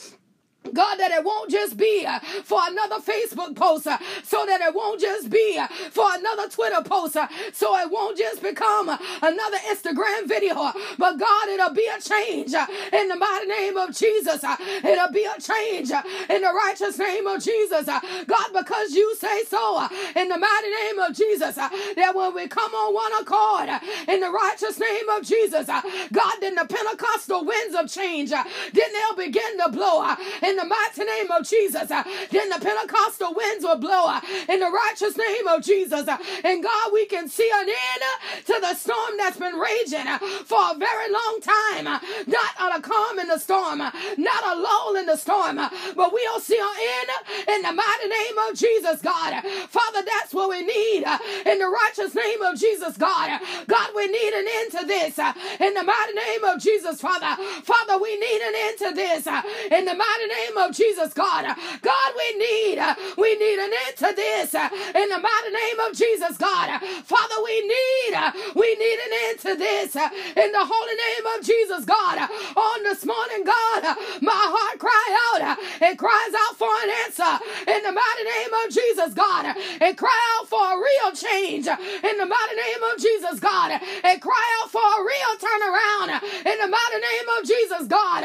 God, 0.74 0.96
that 0.98 1.12
it 1.12 1.24
won't 1.24 1.52
just 1.52 1.78
be 1.78 2.06
uh, 2.08 2.20
for 2.44 2.60
another 2.68 2.98
Facebook 3.00 3.56
post, 3.56 3.88
uh, 3.88 3.98
so 4.24 4.46
that 4.46 4.62
it 4.62 4.74
won't 4.74 5.00
just 5.02 5.30
be 5.30 5.58
uh, 5.60 5.68
for 5.92 6.06
another 6.14 6.48
Twitter 6.50 6.82
post, 6.84 7.16
uh, 7.18 7.28
so 7.54 7.78
it 7.78 7.92
won't 7.92 8.18
just 8.18 8.42
become 8.42 8.90
uh, 8.90 8.98
another 9.22 9.58
Instagram 9.70 10.28
video, 10.28 10.56
uh, 10.56 10.74
but 10.98 11.18
God, 11.18 11.50
it'll 11.50 11.74
be 11.74 11.88
a 11.88 12.02
change 12.02 12.54
in 12.94 13.08
the 13.08 13.16
mighty 13.16 13.48
name 13.48 13.78
of 13.78 13.96
Jesus. 13.96 14.44
It'll 14.84 15.12
be 15.12 15.26
a 15.26 15.40
change 15.42 15.92
in 16.30 16.42
the 16.42 16.54
righteous 16.54 16.98
name 16.98 17.28
of 17.28 17.44
Jesus. 17.44 17.86
God, 17.86 18.48
because 18.54 18.94
you 18.94 19.16
say 19.16 19.44
so 19.48 19.88
in 20.16 20.30
the 20.30 20.38
mighty 20.38 20.70
name 20.70 21.00
of 21.00 21.16
Jesus, 21.16 21.56
that 21.56 22.12
when 22.16 22.34
we 22.36 22.48
come 22.48 22.74
on 22.74 22.94
one 22.94 23.14
accord 23.22 23.70
in 24.08 24.20
the 24.20 24.30
righteous 24.32 24.80
name 24.80 25.10
of 25.10 25.24
Jesus, 25.24 25.68
God, 25.68 26.34
then 26.42 26.56
the 26.56 26.66
Pentecostal 26.66 27.46
winds 27.46 27.76
of 27.76 27.92
change, 27.92 28.30
then 28.30 28.48
they'll 28.74 29.26
begin 29.26 29.58
to 29.60 29.70
blow 29.70 30.04
in 30.44 30.56
the 30.60 30.66
mighty 30.66 31.04
name 31.04 31.32
of 31.32 31.48
Jesus. 31.48 31.88
Then 31.88 32.50
the 32.50 32.60
Pentecostal 32.60 33.34
winds 33.34 33.64
will 33.64 33.78
blow 33.78 34.20
in 34.48 34.60
the 34.60 34.70
righteous 34.70 35.18
name 35.18 35.48
of 35.48 35.64
Jesus. 35.64 36.08
And 36.44 36.64
God, 36.64 36.92
we 36.94 37.06
can 37.06 37.28
see 37.30 37.50
an 37.54 37.70
end 37.70 38.46
to 38.46 38.58
the 38.60 38.74
storm 38.76 39.18
that's 39.18 39.38
been 39.38 39.56
raging 39.56 40.08
for 40.46 40.60
a 40.72 40.78
very 40.78 41.12
long 41.12 41.40
time. 41.42 41.86
Not 42.28 42.78
a 42.78 42.82
calm 42.82 43.20
in 43.20 43.28
the 43.28 43.38
storm, 43.38 43.80
not 43.80 44.44
a 44.46 44.56
lull 44.56 44.96
in 44.96 45.06
the 45.06 45.16
storm, 45.16 45.56
but 45.56 46.14
we'll 46.14 46.40
see 46.40 46.60
an 46.60 46.78
end 46.80 47.10
in 47.56 47.62
the 47.64 47.74
mighty 47.74 48.08
name 48.08 48.38
of 48.50 48.56
Jesus, 48.56 49.02
God. 49.02 49.44
Father, 49.70 50.04
that's 50.06 50.34
what 50.34 50.50
we 50.50 50.62
need 50.62 51.06
in 51.46 51.60
the 51.60 51.68
righteous 51.68 52.16
name 52.16 52.42
of 52.42 52.60
Jesus, 52.60 52.98
God. 52.98 53.40
God, 53.68 53.90
we 53.96 54.08
need 54.08 54.34
an 54.34 54.46
end 54.48 54.72
to 54.72 54.86
this 54.86 55.20
in 55.60 55.74
the 55.74 55.84
mighty 55.84 56.14
name 56.14 56.44
of 56.44 56.60
Jesus, 56.62 57.02
Father. 57.02 57.42
Father, 57.64 57.98
we 58.02 58.18
need 58.20 58.42
an 58.42 58.54
end 58.56 58.78
to 58.80 58.92
this 58.94 59.28
in 59.28 59.86
the 59.86 59.96
mighty 59.96 60.26
name 60.28 60.39
name 60.40 60.58
of 60.58 60.76
Jesus, 60.76 61.14
God. 61.14 61.46
God, 61.82 62.10
we 62.16 62.38
need, 62.38 62.80
we 63.18 63.36
need 63.38 63.60
an 63.60 63.72
end 63.86 63.96
to 63.98 64.14
this 64.16 64.54
in 64.54 65.08
the 65.10 65.20
mighty 65.20 65.52
name 65.52 65.80
of 65.88 65.96
Jesus, 65.96 66.38
God. 66.38 66.82
Father, 67.04 67.38
we 67.44 67.56
need, 67.68 68.12
we 68.56 68.76
need 68.76 69.00
an 69.00 69.14
end 69.28 69.40
to 69.40 69.56
this 69.56 69.96
in 69.96 70.52
the 70.52 70.64
holy 70.64 70.96
name 70.96 71.26
of 71.36 71.46
Jesus, 71.46 71.86
God. 71.86 72.30
On 72.56 72.84
this 72.84 73.06
morning, 73.06 73.44
God, 73.44 73.98
my 74.22 74.44
heart 74.56 74.80
cry 74.80 75.08
out. 75.34 75.58
It 75.82 75.98
cries 75.98 76.34
out 76.48 76.56
for 76.56 76.72
an 76.84 76.90
answer 77.06 77.34
in 77.68 77.82
the 77.84 77.92
mighty 77.92 78.24
name 78.24 78.54
of 78.64 78.68
Jesus, 78.72 79.14
God. 79.14 79.56
It 79.58 79.98
cry 79.98 80.20
out 80.38 80.48
for 80.48 80.64
a 80.64 80.78
real 80.78 81.12
change 81.16 81.68
in 81.68 82.16
the 82.18 82.26
mighty 82.26 82.56
name 82.56 82.84
of 82.84 82.96
Jesus, 83.00 83.40
God. 83.40 83.80
It 83.82 84.22
cry 84.22 84.48
out 84.62 84.72
for 84.72 84.84
a 84.84 85.02
real 85.04 85.34
turnaround 85.40 86.10
in 86.46 86.58
the 86.60 86.70
mighty 86.70 87.00
name 87.00 87.28
of 87.38 87.42
Jesus, 87.46 87.84
God. 87.88 88.22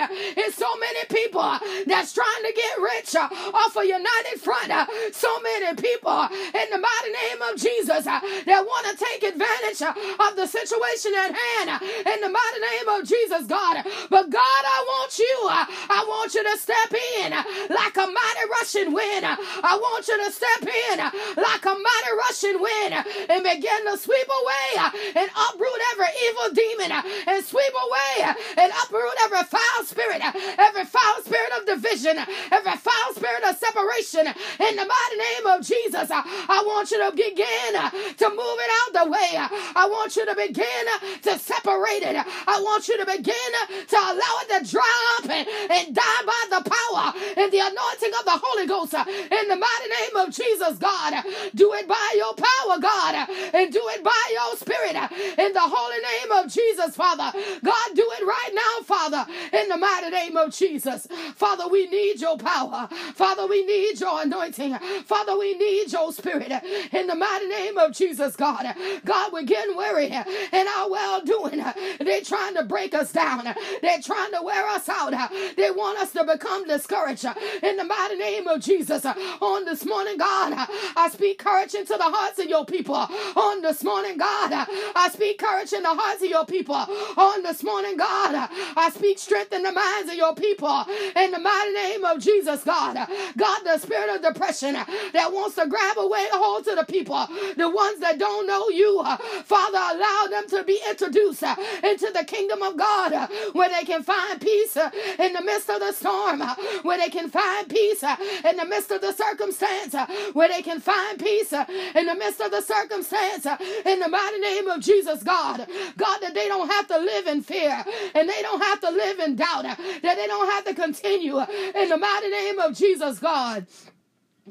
That's 1.94 2.12
trying 2.12 2.42
to 2.42 2.52
get 2.52 2.74
rich 2.82 3.14
uh, 3.14 3.28
off 3.54 3.76
of 3.76 3.84
United 3.84 4.42
Front. 4.42 4.68
Uh, 4.70 4.84
so 5.12 5.30
many 5.40 5.70
people 5.78 6.10
uh, 6.10 6.26
in 6.26 6.66
the 6.74 6.78
mighty 6.82 7.12
name 7.14 7.40
of 7.46 7.54
Jesus 7.54 8.02
uh, 8.02 8.18
that 8.18 8.66
want 8.66 8.84
to 8.90 8.94
take 8.98 9.22
advantage 9.22 9.78
uh, 9.78 9.94
of 10.26 10.34
the 10.34 10.46
situation 10.46 11.14
at 11.14 11.30
hand 11.30 11.70
uh, 11.70 11.78
in 12.10 12.18
the 12.18 12.28
mighty 12.34 12.60
name 12.66 12.88
of 12.98 13.06
Jesus, 13.06 13.46
God. 13.46 13.86
But 14.10 14.26
God, 14.30 14.62
I 14.66 14.80
want 14.90 15.18
you, 15.22 15.36
I 15.46 16.02
want 16.08 16.34
you 16.34 16.42
to 16.42 16.56
step 16.58 16.90
in 16.90 17.30
like 17.70 17.94
a 17.94 18.06
mighty 18.10 18.44
rushing 18.58 18.90
wind. 18.90 19.22
I 19.22 19.78
want 19.78 20.08
you 20.08 20.18
to 20.18 20.30
step 20.34 20.66
in 20.66 20.98
like 21.38 21.62
a 21.62 21.74
mighty 21.78 22.12
rushing 22.18 22.58
wind 22.58 22.92
and 23.30 23.40
begin 23.46 23.80
to 23.86 23.94
sweep 24.02 24.26
away 24.26 24.90
and 25.14 25.30
uproot 25.30 25.80
every 25.94 26.10
evil 26.26 26.48
demon 26.58 26.90
and 27.30 27.38
sweep 27.44 27.70
away 27.86 28.34
and 28.58 28.72
uproot 28.82 29.14
every 29.30 29.46
foul 29.46 29.84
spirit, 29.86 30.18
every 30.58 30.84
foul 30.84 31.22
spirit 31.22 31.52
of 31.54 31.66
division 31.66 31.83
division, 31.84 32.16
every 32.50 32.72
foul 32.72 33.14
spirit 33.14 33.44
of 33.44 33.56
separation 33.56 34.26
in 34.26 34.76
the 34.76 34.86
mighty 34.86 35.16
name 35.18 35.46
of 35.46 35.60
Jesus. 35.60 36.10
I 36.10 36.62
want 36.66 36.90
you 36.90 36.98
to 37.04 37.16
begin 37.16 37.72
to 38.16 38.28
move 38.30 38.58
it 38.58 38.70
out 38.80 39.04
the 39.04 39.10
way. 39.10 39.30
I 39.36 39.86
want 39.90 40.16
you 40.16 40.26
to 40.26 40.34
begin 40.34 40.86
to 41.22 41.38
separate 41.38 42.02
it. 42.02 42.16
I 42.16 42.60
want 42.62 42.88
you 42.88 42.98
to 42.98 43.06
begin 43.06 43.50
to 43.88 43.96
allow 43.96 44.34
it 44.42 44.64
to 44.64 44.70
dry 44.70 45.18
up 45.18 45.30
and, 45.30 45.48
and 45.70 45.94
die 45.94 46.22
by 46.24 46.42
the 46.58 46.70
power 46.70 47.12
and 47.36 47.52
the 47.52 47.60
anointing 47.60 48.12
of 48.18 48.24
the 48.24 48.40
Holy 48.42 48.66
Ghost 48.66 48.94
in 48.94 49.48
the 49.48 49.56
mighty 49.56 49.88
name 49.88 50.16
of 50.16 50.34
Jesus, 50.34 50.78
God. 50.78 51.24
Do 51.54 51.72
it 51.74 51.88
by 51.88 52.08
your 52.16 52.34
power, 52.34 52.80
God, 52.80 53.28
and 53.54 53.72
do 53.72 53.82
it 53.94 54.02
by 54.02 54.22
your 54.32 54.56
spirit 54.56 54.96
in 55.38 55.52
the 55.52 55.60
holy 55.60 56.00
name 56.00 56.32
of 56.32 56.52
Jesus, 56.52 56.96
Father. 56.96 57.30
God, 57.62 57.88
do 57.94 58.06
it 58.20 58.24
right 58.26 58.52
now, 58.54 58.84
Father, 58.84 59.26
in 59.52 59.68
the 59.68 59.76
mighty 59.76 60.10
name 60.10 60.36
of 60.36 60.52
Jesus. 60.54 61.06
Father, 61.36 61.63
we 61.70 61.86
need 61.88 62.20
your 62.20 62.38
power. 62.38 62.88
Father, 63.14 63.46
we 63.46 63.64
need 63.66 64.00
your 64.00 64.22
anointing. 64.22 64.76
Father, 65.06 65.38
we 65.38 65.56
need 65.56 65.92
your 65.92 66.12
spirit 66.12 66.52
in 66.92 67.06
the 67.06 67.14
mighty 67.14 67.46
name 67.46 67.78
of 67.78 67.92
Jesus, 67.92 68.36
God. 68.36 68.66
God, 69.04 69.32
we're 69.32 69.42
getting 69.44 69.76
weary 69.76 70.06
in 70.06 70.66
our 70.78 70.90
well 70.90 71.22
doing. 71.22 71.64
They're 72.00 72.22
trying 72.22 72.54
to 72.56 72.64
break 72.64 72.94
us 72.94 73.12
down, 73.12 73.44
they're 73.82 74.02
trying 74.02 74.32
to 74.32 74.42
wear 74.42 74.66
us 74.68 74.88
out. 74.88 75.12
They 75.56 75.70
want 75.70 75.98
us 75.98 76.12
to 76.12 76.24
become 76.24 76.66
discouraged 76.66 77.26
in 77.62 77.76
the 77.76 77.84
mighty 77.84 78.16
name 78.16 78.46
of 78.48 78.60
Jesus. 78.60 79.04
On 79.06 79.64
this 79.64 79.84
morning, 79.84 80.18
God, 80.18 80.54
I 80.96 81.08
speak 81.12 81.38
courage 81.38 81.74
into 81.74 81.94
the 81.96 82.02
hearts 82.04 82.38
of 82.38 82.46
your 82.46 82.64
people. 82.66 82.96
On 82.96 83.62
this 83.62 83.84
morning, 83.84 84.18
God, 84.18 84.52
I 84.96 85.10
speak 85.12 85.38
courage 85.38 85.72
in 85.72 85.82
the 85.82 85.94
hearts 85.94 86.22
of 86.22 86.28
your 86.30 86.46
people. 86.46 86.74
On 86.76 87.42
this 87.42 87.62
morning, 87.62 87.96
God, 87.96 88.48
I 88.76 88.90
speak 88.94 89.18
strength 89.18 89.52
in 89.52 89.62
the 89.62 89.72
minds 89.72 90.10
of 90.10 90.16
your 90.16 90.34
people. 90.34 90.84
In 91.16 91.30
the 91.30 91.38
mighty 91.54 91.72
name 91.72 92.04
of 92.04 92.18
Jesus, 92.20 92.64
God. 92.64 92.94
God, 93.36 93.60
the 93.64 93.78
spirit 93.78 94.14
of 94.14 94.22
depression 94.22 94.74
that 94.74 95.32
wants 95.32 95.56
to 95.56 95.66
grab 95.66 95.98
away 95.98 96.26
hold 96.32 96.64
to 96.64 96.74
the 96.74 96.84
people, 96.84 97.26
the 97.56 97.68
ones 97.68 98.00
that 98.00 98.18
don't 98.18 98.46
know 98.46 98.68
you, 98.68 99.02
Father, 99.44 99.78
allow 99.78 100.26
them 100.30 100.48
to 100.48 100.64
be 100.64 100.80
introduced 100.88 101.42
into 101.42 102.10
the 102.12 102.24
kingdom 102.26 102.62
of 102.62 102.76
God 102.76 103.30
where 103.52 103.68
they 103.68 103.84
can 103.84 104.02
find 104.02 104.40
peace 104.40 104.76
in 104.76 105.32
the 105.32 105.42
midst 105.42 105.70
of 105.70 105.80
the 105.80 105.92
storm, 105.92 106.42
where 106.82 106.98
they 106.98 107.08
can 107.10 107.28
find 107.30 107.68
peace 107.68 108.02
in 108.02 108.56
the 108.56 108.64
midst 108.64 108.90
of 108.90 109.00
the 109.00 109.12
circumstance, 109.12 109.94
where 110.32 110.48
they 110.48 110.62
can 110.62 110.80
find 110.80 111.18
peace 111.18 111.52
in 111.52 112.06
the 112.06 112.14
midst 112.14 112.40
of 112.40 112.50
the 112.50 112.60
circumstance, 112.62 113.46
in 113.84 114.00
the 114.00 114.08
mighty 114.08 114.38
name 114.40 114.68
of 114.68 114.80
Jesus, 114.80 115.22
God. 115.22 115.66
God, 115.96 116.18
that 116.22 116.34
they 116.34 116.48
don't 116.48 116.68
have 116.68 116.86
to 116.88 116.98
live 116.98 117.26
in 117.26 117.42
fear 117.42 117.84
and 118.14 118.28
they 118.28 118.42
don't 118.42 118.62
have 118.62 118.80
to 118.80 118.90
live 118.90 119.18
in 119.20 119.36
doubt, 119.36 119.64
that 119.64 120.16
they 120.16 120.26
don't 120.26 120.50
have 120.50 120.64
to 120.64 120.74
continue 120.74 121.43
in 121.50 121.88
the 121.88 121.96
mighty 121.96 122.28
name 122.28 122.58
of 122.58 122.76
Jesus, 122.76 123.18
God. 123.18 123.66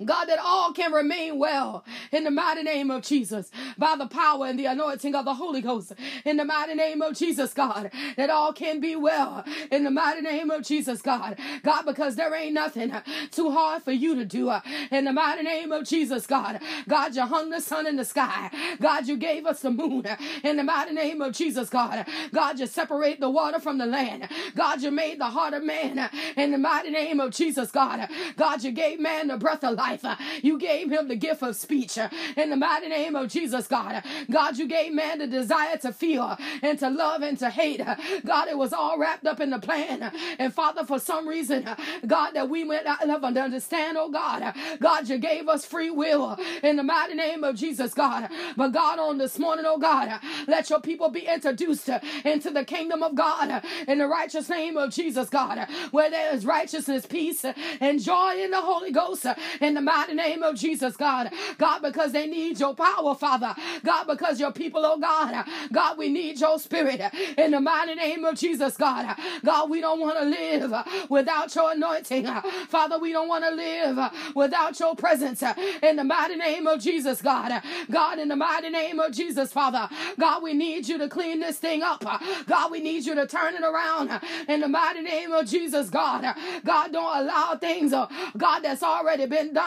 God, 0.06 0.26
that 0.26 0.40
all 0.40 0.74
can 0.74 0.92
remain 0.92 1.38
well 1.38 1.86
in 2.12 2.24
the 2.24 2.32
mighty 2.32 2.64
name 2.64 2.90
of 2.90 3.04
Jesus 3.04 3.52
by 3.78 3.96
the 3.96 4.08
power 4.08 4.48
and 4.48 4.58
the 4.58 4.66
anointing 4.66 5.14
of 5.14 5.24
the 5.24 5.36
Holy 5.36 5.62
Ghost. 5.62 5.94
In 6.26 6.38
the 6.38 6.46
mighty 6.46 6.74
name 6.74 7.04
of 7.04 7.16
Jesus, 7.16 7.54
God, 7.54 7.92
that 8.18 8.32
all 8.32 8.54
can 8.54 8.80
be 8.80 8.96
well 8.96 9.44
in 9.72 9.84
the 9.84 9.92
mighty 9.92 10.22
name 10.22 10.50
of 10.50 10.64
Jesus, 10.64 11.04
God. 11.04 11.38
God, 11.62 11.84
because 11.86 12.16
there 12.16 12.34
ain't 12.34 12.56
nothing 12.56 12.92
too 13.30 13.52
hard 13.52 13.84
for 13.84 13.92
you 13.92 14.16
to 14.16 14.26
do. 14.26 14.50
Uh, 14.50 14.62
in 14.90 15.06
the 15.06 15.14
mighty 15.14 15.44
name 15.44 15.72
of 15.72 15.86
Jesus, 15.88 16.26
God. 16.26 16.60
God, 16.90 17.16
you 17.16 17.22
hung 17.22 17.52
the 17.52 17.62
sun 17.62 17.86
in 17.86 17.96
the 17.96 18.06
sky. 18.06 18.50
God, 18.82 19.08
you 19.08 19.16
gave 19.16 19.46
us 19.46 19.62
the 19.62 19.70
moon. 19.70 20.08
Uh, 20.08 20.18
in 20.44 20.58
the 20.58 20.64
mighty 20.64 20.94
name 20.94 21.22
of 21.22 21.34
Jesus, 21.34 21.70
God. 21.70 22.08
God, 22.34 22.60
you 22.60 22.66
separate 22.66 23.20
the 23.20 23.30
water 23.30 23.60
from 23.60 23.78
the 23.78 23.86
land. 23.86 24.28
God, 24.56 24.82
you 24.82 24.90
made 24.90 25.20
the 25.20 25.26
heart 25.26 25.54
of 25.54 25.64
man. 25.64 26.00
Uh, 26.00 26.10
in 26.36 26.52
the 26.52 26.58
mighty 26.58 26.90
name 26.90 27.20
of 27.20 27.30
Jesus, 27.32 27.70
God. 27.70 28.10
God, 28.38 28.64
you 28.64 28.72
gave 28.72 29.00
man 29.00 29.28
the 29.28 29.38
breath 29.38 29.64
of 29.64 29.76
life 29.76 29.83
life. 29.84 30.06
You 30.42 30.58
gave 30.58 30.92
him 30.92 31.08
the 31.08 31.16
gift 31.16 31.44
of 31.44 31.56
speech 31.56 31.98
in 32.38 32.50
the 32.50 32.56
mighty 32.56 32.90
name 32.90 33.16
of 33.16 33.30
Jesus, 33.30 33.68
God. 33.68 34.04
God, 34.32 34.58
you 34.58 34.68
gave 34.68 34.94
man 34.94 35.20
the 35.20 35.28
desire 35.28 35.78
to 35.78 35.92
feel 35.94 36.38
and 36.62 36.80
to 36.80 36.90
love 36.90 37.22
and 37.22 37.38
to 37.40 37.50
hate. 37.50 37.82
God, 38.26 38.48
it 38.48 38.58
was 38.58 38.74
all 38.74 38.98
wrapped 38.98 39.26
up 39.26 39.40
in 39.40 39.50
the 39.50 39.60
plan. 39.60 40.12
And 40.40 40.54
Father, 40.54 40.86
for 40.86 41.00
some 41.00 41.28
reason, 41.28 41.68
God, 42.06 42.32
that 42.32 42.50
we 42.50 42.64
went 42.64 42.88
out 42.88 43.10
of 43.10 43.24
understand, 43.24 43.98
oh 43.98 44.10
God, 44.10 44.54
God, 44.80 45.10
you 45.10 45.18
gave 45.18 45.48
us 45.48 45.66
free 45.66 45.90
will 45.90 46.38
in 46.62 46.76
the 46.78 46.84
mighty 46.84 47.16
name 47.16 47.44
of 47.44 47.56
Jesus, 47.56 47.94
God. 47.94 48.30
But 48.56 48.70
God, 48.70 49.00
on 49.00 49.18
this 49.18 49.38
morning, 49.40 49.66
oh 49.68 49.78
God, 49.78 50.20
let 50.48 50.70
your 50.70 50.82
people 50.82 51.10
be 51.10 51.22
introduced 51.22 51.90
into 52.24 52.50
the 52.52 52.66
kingdom 52.66 53.04
of 53.04 53.16
God 53.16 53.64
in 53.88 54.00
the 54.00 54.08
righteous 54.08 54.50
name 54.50 54.78
of 54.78 54.92
Jesus, 54.92 55.30
God, 55.30 55.68
where 55.92 56.10
there 56.10 56.34
is 56.34 56.46
righteousness, 56.46 57.06
peace, 57.06 57.46
and 57.80 58.02
joy 58.02 58.42
in 58.42 58.52
the 58.52 58.62
Holy 58.62 58.92
Ghost 58.92 59.26
in 59.62 59.73
the 59.76 59.82
mighty 59.82 60.14
name 60.14 60.44
of 60.44 60.56
Jesus, 60.56 60.96
God. 60.98 61.32
God, 61.58 61.82
because 61.82 62.12
they 62.12 62.28
need 62.28 62.60
your 62.60 62.76
power, 62.76 63.16
Father. 63.16 63.56
God, 63.84 64.06
because 64.06 64.40
your 64.40 64.52
people, 64.52 64.82
oh 64.86 65.00
God. 65.00 65.46
God, 65.72 65.98
we 65.98 66.10
need 66.10 66.40
your 66.40 66.60
spirit 66.60 67.02
in 67.38 67.52
the 67.52 67.60
mighty 67.60 67.96
name 67.96 68.26
of 68.26 68.36
Jesus, 68.38 68.78
God. 68.78 69.16
God, 69.44 69.70
we 69.70 69.82
don't 69.82 70.00
want 70.00 70.20
to 70.20 70.26
live 70.26 70.74
without 71.10 71.54
your 71.56 71.72
anointing. 71.72 72.26
Father, 72.70 72.98
we 73.00 73.12
don't 73.12 73.28
want 73.28 73.44
to 73.44 73.52
live 73.52 74.00
without 74.36 74.80
your 74.80 74.96
presence 74.96 75.44
in 75.82 75.96
the 75.96 76.04
mighty 76.04 76.36
name 76.36 76.68
of 76.68 76.80
Jesus, 76.82 77.22
God. 77.22 77.62
God, 77.92 78.20
in 78.20 78.28
the 78.30 78.36
mighty 78.36 78.70
name 78.70 79.00
of 79.00 79.12
Jesus, 79.12 79.52
Father. 79.52 79.90
God, 80.20 80.44
we 80.44 80.54
need 80.54 80.88
you 80.88 80.98
to 80.98 81.10
clean 81.10 81.40
this 81.40 81.58
thing 81.58 81.82
up. 81.82 82.04
God, 82.46 82.72
we 82.72 82.80
need 82.80 83.06
you 83.06 83.16
to 83.16 83.28
turn 83.28 83.56
it 83.56 83.64
around 83.64 84.12
in 84.48 84.62
the 84.62 84.68
mighty 84.68 85.02
name 85.02 85.32
of 85.32 85.48
Jesus, 85.48 85.90
God. 85.90 86.36
God, 86.66 86.92
don't 86.92 87.18
allow 87.24 87.56
things, 87.56 87.94
uh, 87.94 88.08
God, 88.38 88.60
that's 88.62 88.84
already 88.84 89.26
been 89.26 89.54
done 89.54 89.63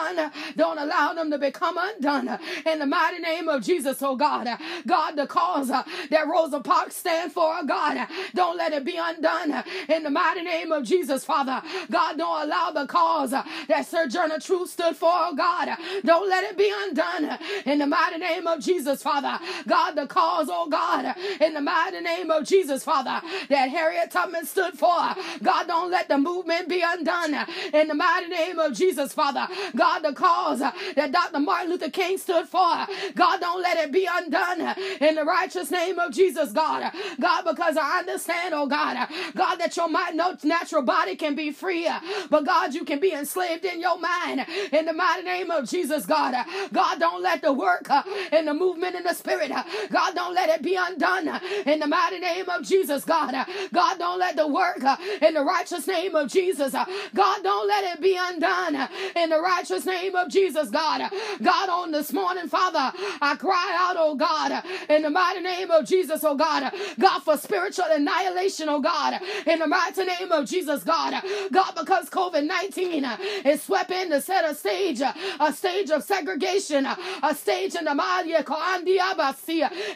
Don't 0.55 0.77
allow 0.77 1.13
them 1.13 1.31
to 1.31 1.37
become 1.37 1.77
undone. 1.77 2.39
In 2.65 2.79
the 2.79 2.85
mighty 2.85 3.19
name 3.19 3.47
of 3.49 3.63
Jesus, 3.63 4.01
oh 4.01 4.15
God. 4.15 4.47
God, 4.85 5.15
the 5.15 5.27
cause 5.27 5.69
that 5.69 6.27
Rosa 6.27 6.59
Parks 6.59 6.95
stand 6.95 7.31
for, 7.31 7.57
oh 7.57 7.65
God, 7.65 8.07
don't 8.35 8.57
let 8.57 8.73
it 8.73 8.85
be 8.85 8.97
undone. 8.97 9.63
In 9.89 10.03
the 10.03 10.09
mighty 10.09 10.41
name 10.43 10.71
of 10.71 10.83
Jesus, 10.83 11.23
Father. 11.25 11.61
God, 11.91 12.17
don't 12.17 12.43
allow 12.43 12.71
the 12.71 12.85
cause 12.87 13.31
that 13.31 13.85
Sojourner 13.85 14.39
Truth 14.39 14.71
stood 14.71 14.95
for, 14.95 15.09
oh 15.11 15.35
God. 15.35 15.69
Don't 16.03 16.29
let 16.29 16.43
it 16.43 16.57
be 16.57 16.71
undone. 16.85 17.37
In 17.65 17.79
the 17.79 17.87
mighty 17.87 18.17
name 18.17 18.47
of 18.47 18.59
Jesus, 18.59 19.01
Father. 19.01 19.39
God, 19.67 19.91
the 19.91 20.07
cause, 20.07 20.47
oh 20.49 20.67
God, 20.69 21.15
in 21.41 21.53
the 21.53 21.61
mighty 21.61 21.99
name 22.01 22.29
of 22.29 22.45
Jesus, 22.45 22.83
Father, 22.83 23.21
that 23.49 23.69
Harriet 23.69 24.11
Tubman 24.11 24.45
stood 24.45 24.73
for. 24.77 24.87
God, 25.43 25.67
don't 25.67 25.91
let 25.91 26.07
the 26.07 26.17
movement 26.17 26.69
be 26.69 26.83
undone. 26.85 27.33
In 27.73 27.87
the 27.87 27.93
mighty 27.93 28.27
name 28.27 28.59
of 28.59 28.73
Jesus, 28.73 29.13
Father. 29.13 29.47
God, 29.75 29.86
God, 29.87 30.03
the 30.03 30.13
cause 30.13 30.59
that 30.59 31.11
Dr. 31.13 31.39
Martin 31.39 31.69
Luther 31.71 31.89
King 31.89 32.17
stood 32.17 32.45
for. 32.47 32.59
God, 33.15 33.39
don't 33.39 33.61
let 33.61 33.77
it 33.77 33.91
be 33.91 34.07
undone 34.11 34.75
in 34.99 35.15
the 35.15 35.23
righteous 35.23 35.71
name 35.71 35.97
of 35.97 36.11
Jesus, 36.13 36.51
God. 36.51 36.91
God, 37.21 37.43
because 37.45 37.77
I 37.77 37.99
understand, 37.99 38.53
oh 38.53 38.67
God, 38.67 39.07
God, 39.35 39.55
that 39.55 39.77
your 39.77 39.87
mind, 39.87 40.17
no 40.17 40.35
natural 40.43 40.81
body 40.81 41.15
can 41.15 41.35
be 41.35 41.51
free, 41.51 41.87
but 42.29 42.45
God, 42.45 42.73
you 42.73 42.83
can 42.83 42.99
be 42.99 43.13
enslaved 43.13 43.63
in 43.63 43.79
your 43.79 43.97
mind 43.97 44.45
in 44.73 44.85
the 44.85 44.93
mighty 44.93 45.23
name 45.23 45.51
of 45.51 45.69
Jesus, 45.69 46.05
God. 46.05 46.35
God, 46.73 46.99
don't 46.99 47.23
let 47.23 47.41
the 47.41 47.53
work 47.53 47.87
and 48.31 48.47
the 48.47 48.53
movement 48.53 48.95
in 48.95 49.03
the 49.03 49.13
spirit, 49.13 49.51
God, 49.89 50.15
don't 50.15 50.33
let 50.35 50.49
it 50.49 50.61
be 50.61 50.75
undone 50.75 51.29
in 51.65 51.79
the 51.79 51.87
mighty 51.87 52.19
name 52.19 52.49
of 52.49 52.63
Jesus, 52.63 53.05
God. 53.05 53.33
God, 53.73 53.99
don't 53.99 54.19
let 54.19 54.35
the 54.35 54.47
work 54.47 54.81
in 55.21 55.33
the 55.33 55.43
righteous 55.43 55.87
name 55.87 56.15
of 56.15 56.29
Jesus, 56.29 56.73
God, 56.73 57.43
don't 57.43 57.67
let 57.67 57.95
it 57.95 58.01
be 58.01 58.17
undone 58.19 58.89
in 59.15 59.29
the 59.29 59.39
righteous 59.39 59.76
name 59.85 60.15
of 60.15 60.29
Jesus, 60.29 60.69
God. 60.69 61.09
God, 61.41 61.69
on 61.69 61.91
this 61.91 62.11
morning, 62.13 62.47
Father, 62.47 62.91
I 63.21 63.35
cry 63.35 63.75
out, 63.77 63.95
oh 63.97 64.15
God, 64.15 64.63
in 64.89 65.03
the 65.03 65.09
mighty 65.09 65.41
name 65.41 65.71
of 65.71 65.85
Jesus, 65.85 66.23
oh 66.23 66.35
God. 66.35 66.71
God, 66.99 67.19
for 67.19 67.37
spiritual 67.37 67.85
annihilation, 67.91 68.69
oh 68.69 68.79
God, 68.79 69.19
in 69.45 69.59
the 69.59 69.67
mighty 69.67 70.03
name 70.03 70.31
of 70.31 70.45
Jesus, 70.45 70.83
God. 70.83 71.21
God, 71.51 71.73
because 71.75 72.09
COVID 72.09 72.45
19 72.45 73.05
is 73.45 73.61
swept 73.61 73.91
in 73.91 74.09
to 74.09 74.21
set 74.21 74.49
a 74.49 74.55
stage, 74.55 75.01
a 75.01 75.53
stage 75.53 75.89
of 75.89 76.03
segregation, 76.03 76.85
a 77.23 77.35
stage 77.35 77.75
in 77.75 77.85
the 77.85 77.95
mighty 77.95 78.33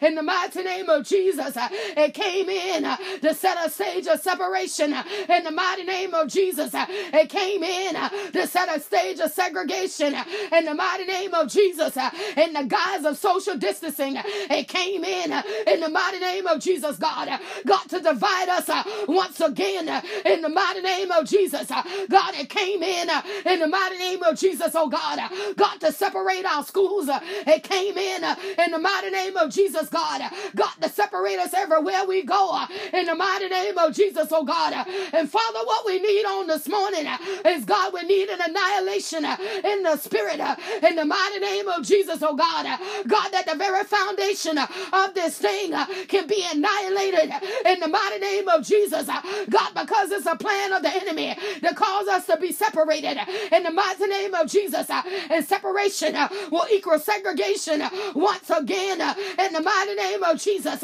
in 0.02 0.16
the 0.16 0.24
mighty 0.24 0.64
name 0.64 0.90
of 0.90 1.06
Jesus. 1.06 1.58
It 1.58 2.14
came 2.14 2.50
in 2.50 2.84
to 3.22 3.34
set 3.34 3.58
a 3.66 3.70
stage 3.70 4.08
of 4.08 4.20
separation 4.20 4.94
in 5.30 5.44
the 5.44 5.52
mighty 5.52 5.84
name 5.84 6.14
of 6.14 6.28
Jesus. 6.28 6.72
It 6.74 7.30
came 7.30 7.64
in 7.64 7.96
to 8.32 8.48
set 8.48 8.76
a 8.76 8.80
stage 8.80 9.20
of 9.20 9.32
segregation 9.32 9.71
segregation 9.72 10.16
uh, 10.16 10.24
in 10.58 10.66
the 10.66 10.74
mighty 10.74 11.06
name 11.06 11.34
of 11.34 11.50
Jesus. 11.50 11.96
Uh, 11.98 12.10
in 12.38 12.54
the 12.54 12.64
guise 12.64 13.06
of 13.06 13.18
social 13.18 13.58
distancing, 13.58 14.18
uh, 14.18 14.24
it 14.26 14.68
came 14.68 15.04
in 15.04 15.32
in 15.68 15.80
the 15.82 15.90
mighty 15.90 16.20
name 16.20 16.48
of 16.48 16.60
Jesus, 16.60 16.98
God. 16.98 17.30
God, 17.66 17.84
to 17.90 18.00
divide 18.00 18.50
us 18.50 18.70
once 19.08 19.40
again 19.42 19.88
in 20.26 20.42
the 20.42 20.50
mighty 20.50 20.82
name 20.82 21.12
of 21.12 21.28
Jesus. 21.28 21.68
God, 21.70 22.36
it 22.36 22.50
came 22.50 22.84
in 22.84 23.10
in 23.46 23.60
the 23.60 23.68
mighty 23.68 23.98
name 23.98 24.24
of 24.24 24.38
Jesus, 24.38 24.74
oh 24.76 24.90
God. 24.90 25.20
God, 25.56 25.80
to 25.82 25.92
separate 25.92 26.46
our 26.46 26.64
schools. 26.64 27.10
It 27.10 27.64
came 27.64 27.98
in 27.98 28.24
in 28.66 28.72
the 28.72 28.80
mighty 28.80 29.10
name 29.10 29.38
of 29.38 29.52
Jesus, 29.52 29.90
God. 29.90 30.22
God, 30.56 30.74
to 30.82 30.90
separate 30.90 31.40
us 31.40 31.54
everywhere 31.54 32.06
we 32.08 32.24
go 32.24 32.66
in 32.94 33.06
the 33.06 33.16
mighty 33.16 33.48
name 33.50 33.78
of 33.78 33.94
Jesus, 33.94 34.30
oh 34.32 34.44
God. 34.44 34.74
And 35.14 35.30
Father, 35.30 35.60
what 35.66 35.86
we 35.86 36.00
need 36.00 36.26
on 36.26 36.48
this 36.48 36.68
morning 36.68 37.08
is 37.46 37.66
God, 37.66 37.94
we 37.94 38.04
need 38.04 38.30
an 38.30 38.40
annihilation 38.42 39.26
in 39.64 39.84
the 39.84 39.98
spirit 39.98 40.40
uh, 40.40 40.56
in 40.84 40.96
the 40.96 41.06
mighty 41.06 41.40
name 41.40 41.68
of 41.68 41.86
Jesus, 41.86 42.22
oh 42.22 42.36
God. 42.36 42.66
Uh, 42.66 42.78
God, 43.08 43.30
that 43.32 43.46
the 43.48 43.56
very 43.56 43.84
foundation 43.84 44.58
uh, 44.58 44.68
of 44.94 45.14
this 45.14 45.38
thing 45.38 45.74
can 46.08 46.28
be 46.28 46.46
annihilated 46.52 47.32
in 47.66 47.80
the 47.80 47.88
mighty 47.88 48.20
name 48.20 48.48
of 48.48 48.66
Jesus. 48.66 49.08
God, 49.08 49.74
because 49.76 50.12
it's 50.12 50.26
a 50.26 50.36
plan 50.36 50.74
of 50.74 50.82
the 50.82 50.94
enemy 50.94 51.38
to 51.62 51.74
cause 51.76 52.08
us 52.08 52.26
to 52.28 52.38
be 52.38 52.52
separated 52.52 53.18
in 53.52 53.64
the 53.64 53.72
mighty 53.72 54.08
name 54.08 54.34
of 54.34 54.48
Jesus. 54.50 54.90
And 55.30 55.46
separation 55.46 56.16
will 56.52 56.68
equal 56.72 57.00
segregation 57.00 57.84
once 58.16 58.50
again 58.50 59.02
in 59.40 59.54
the 59.54 59.62
mighty 59.62 59.96
name 59.96 60.24
of 60.24 60.40
Jesus. 60.40 60.80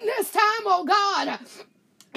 This 0.00 0.30
time, 0.30 0.64
oh 0.66 0.84
God. 0.84 1.38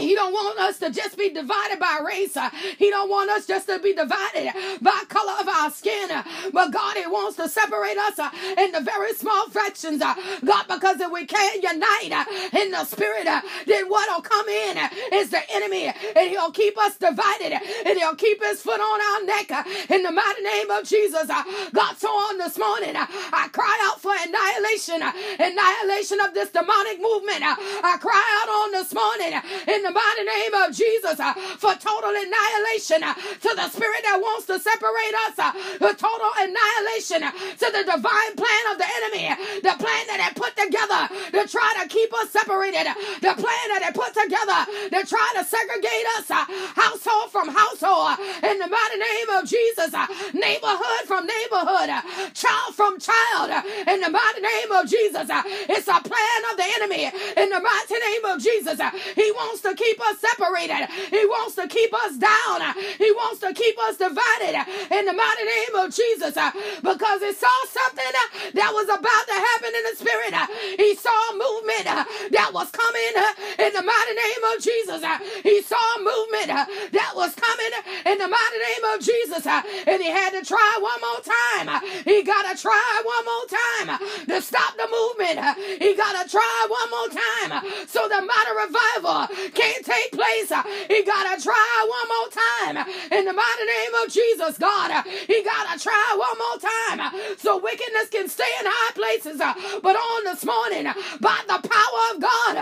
He 0.01 0.15
don't 0.15 0.33
want 0.33 0.59
us 0.59 0.79
to 0.79 0.89
just 0.91 1.17
be 1.17 1.29
divided 1.29 1.79
by 1.79 1.99
race. 2.05 2.37
He 2.77 2.89
don't 2.89 3.09
want 3.09 3.29
us 3.29 3.45
just 3.45 3.67
to 3.67 3.79
be 3.79 3.93
divided 3.93 4.53
by 4.81 5.03
color 5.09 5.33
of 5.39 5.47
our 5.47 5.71
skin. 5.71 6.09
But 6.51 6.71
God, 6.71 6.97
He 6.97 7.07
wants 7.07 7.37
to 7.37 7.47
separate 7.47 7.97
us 7.97 8.19
in 8.57 8.71
the 8.71 8.81
very 8.81 9.13
small 9.13 9.49
fractions. 9.49 10.01
God, 10.01 10.65
because 10.67 10.99
if 10.99 11.11
we 11.11 11.25
can't 11.25 11.61
unite 11.63 12.25
in 12.53 12.71
the 12.71 12.85
spirit, 12.85 13.27
then 13.67 13.87
what'll 13.89 14.21
come 14.21 14.47
in 14.49 14.77
is 15.13 15.29
the 15.29 15.41
enemy, 15.53 15.87
and 15.87 16.29
he'll 16.29 16.51
keep 16.51 16.77
us 16.77 16.97
divided, 16.97 17.53
and 17.85 17.97
he'll 17.97 18.15
keep 18.15 18.43
his 18.43 18.61
foot 18.61 18.79
on 18.79 19.01
our 19.01 19.25
neck 19.25 19.67
in 19.89 20.03
the 20.03 20.11
mighty 20.11 20.41
name 20.43 20.71
of 20.71 20.83
Jesus. 20.85 21.27
God, 21.27 21.97
so 21.97 22.07
on 22.09 22.37
this 22.37 22.57
morning, 22.57 22.95
I 22.97 23.49
cry 23.51 23.79
out 23.85 24.01
for 24.01 24.11
annihilation, 24.13 25.01
annihilation 25.39 26.19
of 26.21 26.33
this 26.33 26.49
demonic 26.51 26.99
movement. 27.01 27.41
I 27.43 27.97
cry 27.99 28.23
out 28.41 28.49
on 28.49 28.71
this 28.71 28.93
morning 28.93 29.33
in 29.67 29.83
the 29.83 29.90
the 29.91 29.99
mighty 29.99 30.23
name 30.23 30.53
of 30.63 30.75
Jesus 30.75 31.19
uh, 31.19 31.33
for 31.59 31.75
total 31.75 32.11
annihilation 32.15 33.03
uh, 33.03 33.13
to 33.13 33.51
the 33.55 33.67
spirit 33.69 34.01
that 34.07 34.19
wants 34.21 34.47
to 34.47 34.59
separate 34.59 35.15
us, 35.27 35.35
uh, 35.35 35.51
the 35.83 35.91
total 35.99 36.31
annihilation 36.39 37.23
uh, 37.23 37.31
to 37.59 37.67
the 37.75 37.83
divine 37.83 38.33
plan 38.39 38.63
of 38.71 38.77
the 38.79 38.87
enemy, 39.03 39.27
uh, 39.27 39.35
the 39.67 39.75
plan 39.75 40.03
that 40.07 40.19
they 40.23 40.31
put 40.39 40.55
together 40.55 41.01
to 41.35 41.41
try 41.51 41.69
to 41.81 41.87
keep 41.91 42.13
us 42.23 42.31
separated, 42.31 42.87
uh, 42.87 42.95
the 43.19 43.35
plan 43.35 43.65
that 43.75 43.83
they 43.83 43.91
put 43.91 44.15
together 44.15 44.59
to 44.95 44.99
try 45.07 45.27
to 45.35 45.43
segregate 45.43 46.07
us 46.19 46.27
household 46.75 47.31
from 47.31 47.51
household 47.51 48.15
in 48.43 48.55
the 48.59 48.67
mighty 48.67 48.97
name 48.99 49.29
of 49.35 49.43
Jesus, 49.43 49.91
neighborhood 50.31 51.03
from 51.03 51.27
neighborhood, 51.27 51.89
child 52.33 52.71
from 52.75 52.95
child 52.99 53.51
in 53.87 53.99
the 53.99 54.09
mighty 54.09 54.41
name 54.41 54.71
of 54.71 54.87
Jesus. 54.87 55.27
It's 55.67 55.87
a 55.87 55.99
plan 55.99 56.39
of 56.51 56.55
the 56.55 56.67
enemy 56.79 57.11
in 57.35 57.47
the 57.49 57.59
mighty 57.59 57.97
name 57.99 58.25
of 58.31 58.39
Jesus. 58.39 58.79
He 59.15 59.27
wants 59.35 59.61
to 59.61 59.75
keep 59.81 59.99
us 60.01 60.17
separated. 60.19 60.87
He 61.09 61.25
wants 61.25 61.55
to 61.55 61.67
keep 61.67 61.93
us 61.93 62.17
down. 62.17 62.57
He 62.97 63.11
wants 63.11 63.39
to 63.41 63.53
keep 63.53 63.77
us 63.79 63.97
divided 63.97 64.53
in 64.91 65.05
the 65.05 65.13
mighty 65.13 65.45
name 65.45 65.73
of 65.81 65.89
Jesus 65.93 66.37
because 66.81 67.19
he 67.21 67.33
saw 67.33 67.57
something 67.67 68.11
that 68.53 68.71
was 68.73 68.85
about 68.85 69.25
to 69.27 69.37
happen 69.37 69.71
in 69.73 69.83
the 69.89 69.95
spirit. 69.97 70.33
He 70.77 70.95
saw 70.95 71.17
a 71.31 71.33
movement 71.33 71.85
that 72.31 72.49
was 72.53 72.69
coming 72.71 73.13
in 73.57 73.71
the 73.73 73.83
mighty 73.83 74.15
name 74.15 74.43
of 74.53 74.55
Jesus. 74.61 75.01
He 75.43 75.61
saw 75.61 75.81
a 75.97 75.99
movement 76.05 76.49
that 76.93 77.11
was 77.15 77.33
coming 77.35 77.73
in 78.05 78.17
the 78.17 78.27
mighty 78.29 78.59
name 78.61 78.83
of 78.93 78.97
Jesus. 79.01 79.45
And 79.47 79.97
he 80.01 80.09
had 80.09 80.31
to 80.37 80.45
try 80.45 80.71
one 80.79 81.01
more 81.01 81.21
time. 81.25 81.81
He 82.05 82.23
got 82.23 82.45
to 82.51 82.55
try 82.61 83.01
one 83.03 83.25
more 83.25 83.47
time 83.49 83.87
to 84.27 84.41
stop 84.41 84.77
the 84.77 84.87
movement. 84.91 85.37
He 85.81 85.95
got 85.95 86.13
to 86.21 86.29
try 86.29 86.67
one 86.69 86.89
more 86.89 87.09
time 87.09 87.87
so 87.87 88.07
the 88.07 88.21
mighty 88.21 88.53
revival 88.67 89.27
can't 89.61 89.85
take 89.85 90.11
place. 90.11 90.49
He 90.89 91.03
got 91.03 91.37
to 91.37 91.43
try 91.43 91.85
one 91.87 92.07
more 92.09 92.29
time. 92.29 92.75
In 93.11 93.25
the 93.25 93.33
mighty 93.33 93.65
name 93.65 93.93
of 94.03 94.11
Jesus, 94.11 94.57
God, 94.57 95.05
he 95.27 95.43
got 95.43 95.73
to 95.73 95.79
try 95.79 96.15
one 96.17 96.37
more 96.37 96.57
time 96.59 97.37
so 97.37 97.57
wickedness 97.59 98.09
can 98.09 98.27
stay 98.27 98.49
in 98.59 98.65
high 98.65 98.93
places. 98.93 99.37
But 99.37 99.95
on 99.95 100.23
this 100.25 100.45
morning, 100.45 100.85
by 101.19 101.39
the 101.47 101.59
power 101.67 102.01
of 102.13 102.21
God, 102.21 102.55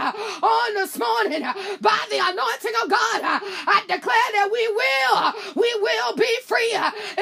on 0.44 0.74
this 0.76 0.98
morning, 0.98 1.42
by 1.82 2.00
the 2.12 2.20
anointing 2.20 2.76
of 2.84 2.90
God, 2.90 3.20
I 3.24 3.84
declare 3.88 4.30
that 4.36 4.50
we 4.52 4.64
will, 4.68 5.18
we 5.56 5.72
will 5.82 6.16
be 6.16 6.32
free 6.46 6.74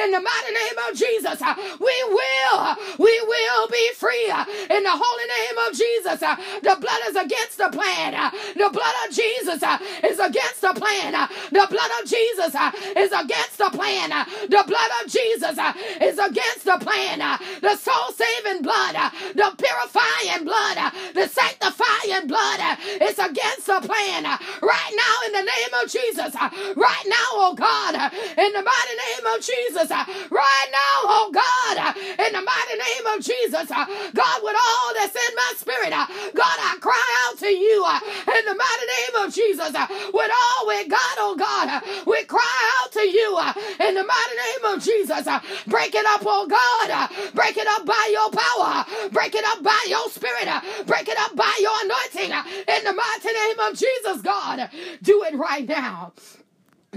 in 0.02 0.10
the 0.10 0.20
mighty 0.20 0.52
name 0.54 0.78
of 0.88 0.96
Jesus. 0.96 1.38
We 1.80 1.96
will, 2.08 2.76
we 2.98 3.14
will 3.26 3.68
be 3.68 3.90
free 3.94 4.30
in 4.70 4.82
the 4.82 4.94
holy 4.94 5.26
name 5.28 5.58
of 5.68 5.70
Jesus. 5.76 6.20
The 6.20 6.76
blood 6.80 7.02
is 7.08 7.16
against 7.16 7.58
the 7.58 7.70
plan. 7.70 8.12
The 8.56 8.70
blood 8.70 8.94
of 9.08 9.14
Jesus 9.14 9.62
Uh, 9.68 9.78
is 10.02 10.18
against 10.18 10.62
the 10.62 10.72
plan. 10.72 11.14
Uh, 11.14 11.28
the 11.52 11.66
blood 11.68 11.90
of 12.00 12.08
Jesus 12.08 12.54
uh, 12.54 12.72
is 12.96 13.12
against 13.12 13.58
the 13.58 13.68
plan. 13.70 14.10
The 14.48 14.64
blood 14.66 14.90
of 15.02 15.10
Jesus 15.10 15.56
is 16.00 16.18
against 16.18 16.64
the 16.64 16.78
plan. 16.80 17.18
The 17.60 17.76
soul 17.76 18.12
saving 18.16 18.62
blood, 18.62 18.96
the 19.34 19.52
purifying 19.58 20.44
blood, 20.44 20.78
the 21.14 21.28
sanctifying 21.28 22.26
blood 22.26 22.60
is 23.02 23.18
against 23.18 23.66
the 23.66 23.80
plan. 23.84 24.24
Right 24.24 24.92
now, 24.96 25.14
in 25.26 25.32
the 25.32 25.44
name 25.44 25.72
of 25.82 25.90
Jesus, 25.90 26.32
right 26.34 27.06
now, 27.06 27.28
oh 27.36 27.54
God, 27.54 27.94
in 28.16 28.50
the 28.56 28.62
mighty 28.64 28.96
name 28.96 29.24
of 29.36 29.38
Jesus, 29.44 29.90
right 29.90 30.68
now, 30.72 30.94
oh 31.12 31.30
God, 31.32 31.96
in 31.96 32.32
the 32.32 32.40
mighty 32.42 32.76
name 32.78 33.06
of 33.12 33.18
Jesus, 33.20 33.68
God, 33.68 34.38
with 34.42 34.56
all 34.56 34.88
that's 34.96 35.14
in 35.14 35.34
my 35.36 35.52
spirit, 35.56 35.90
God, 35.92 36.58
I 36.58 36.76
cry 36.80 37.06
out 37.28 37.38
to 37.38 37.48
you 37.48 37.84
in 37.84 38.44
the 38.46 38.54
mighty 38.56 38.86
name 38.88 39.26
of 39.26 39.34
Jesus. 39.34 39.57
Jesus, 39.58 39.74
uh, 39.74 39.86
with 40.14 40.30
all 40.30 40.68
we 40.68 40.86
got, 40.86 41.16
oh 41.18 41.34
God, 41.36 41.68
uh, 41.68 41.80
we 42.06 42.22
cry 42.24 42.80
out 42.80 42.92
to 42.92 43.00
you 43.00 43.36
uh, 43.40 43.52
in 43.80 43.94
the 43.94 44.04
mighty 44.04 44.36
name 44.36 44.72
of 44.72 44.82
Jesus. 44.82 45.26
Break 45.66 45.94
it 45.94 46.06
up, 46.06 46.22
oh 46.24 46.46
God. 46.46 47.10
Break 47.34 47.56
it 47.56 47.66
up 47.66 47.84
by 47.84 48.08
your 48.12 48.30
power. 48.30 49.10
Break 49.10 49.34
it 49.34 49.44
up 49.46 49.62
by 49.62 49.80
your 49.88 50.08
spirit. 50.10 50.48
Break 50.86 51.08
it 51.08 51.18
up 51.18 51.34
by 51.34 51.52
your 51.60 51.72
anointing 51.84 52.30
in 52.68 52.84
the 52.84 52.92
mighty 52.92 53.32
name 53.32 53.58
of 53.60 53.76
Jesus, 53.76 54.22
God. 54.22 54.70
Do 55.02 55.24
it 55.24 55.34
right 55.34 55.66
now. 55.68 56.12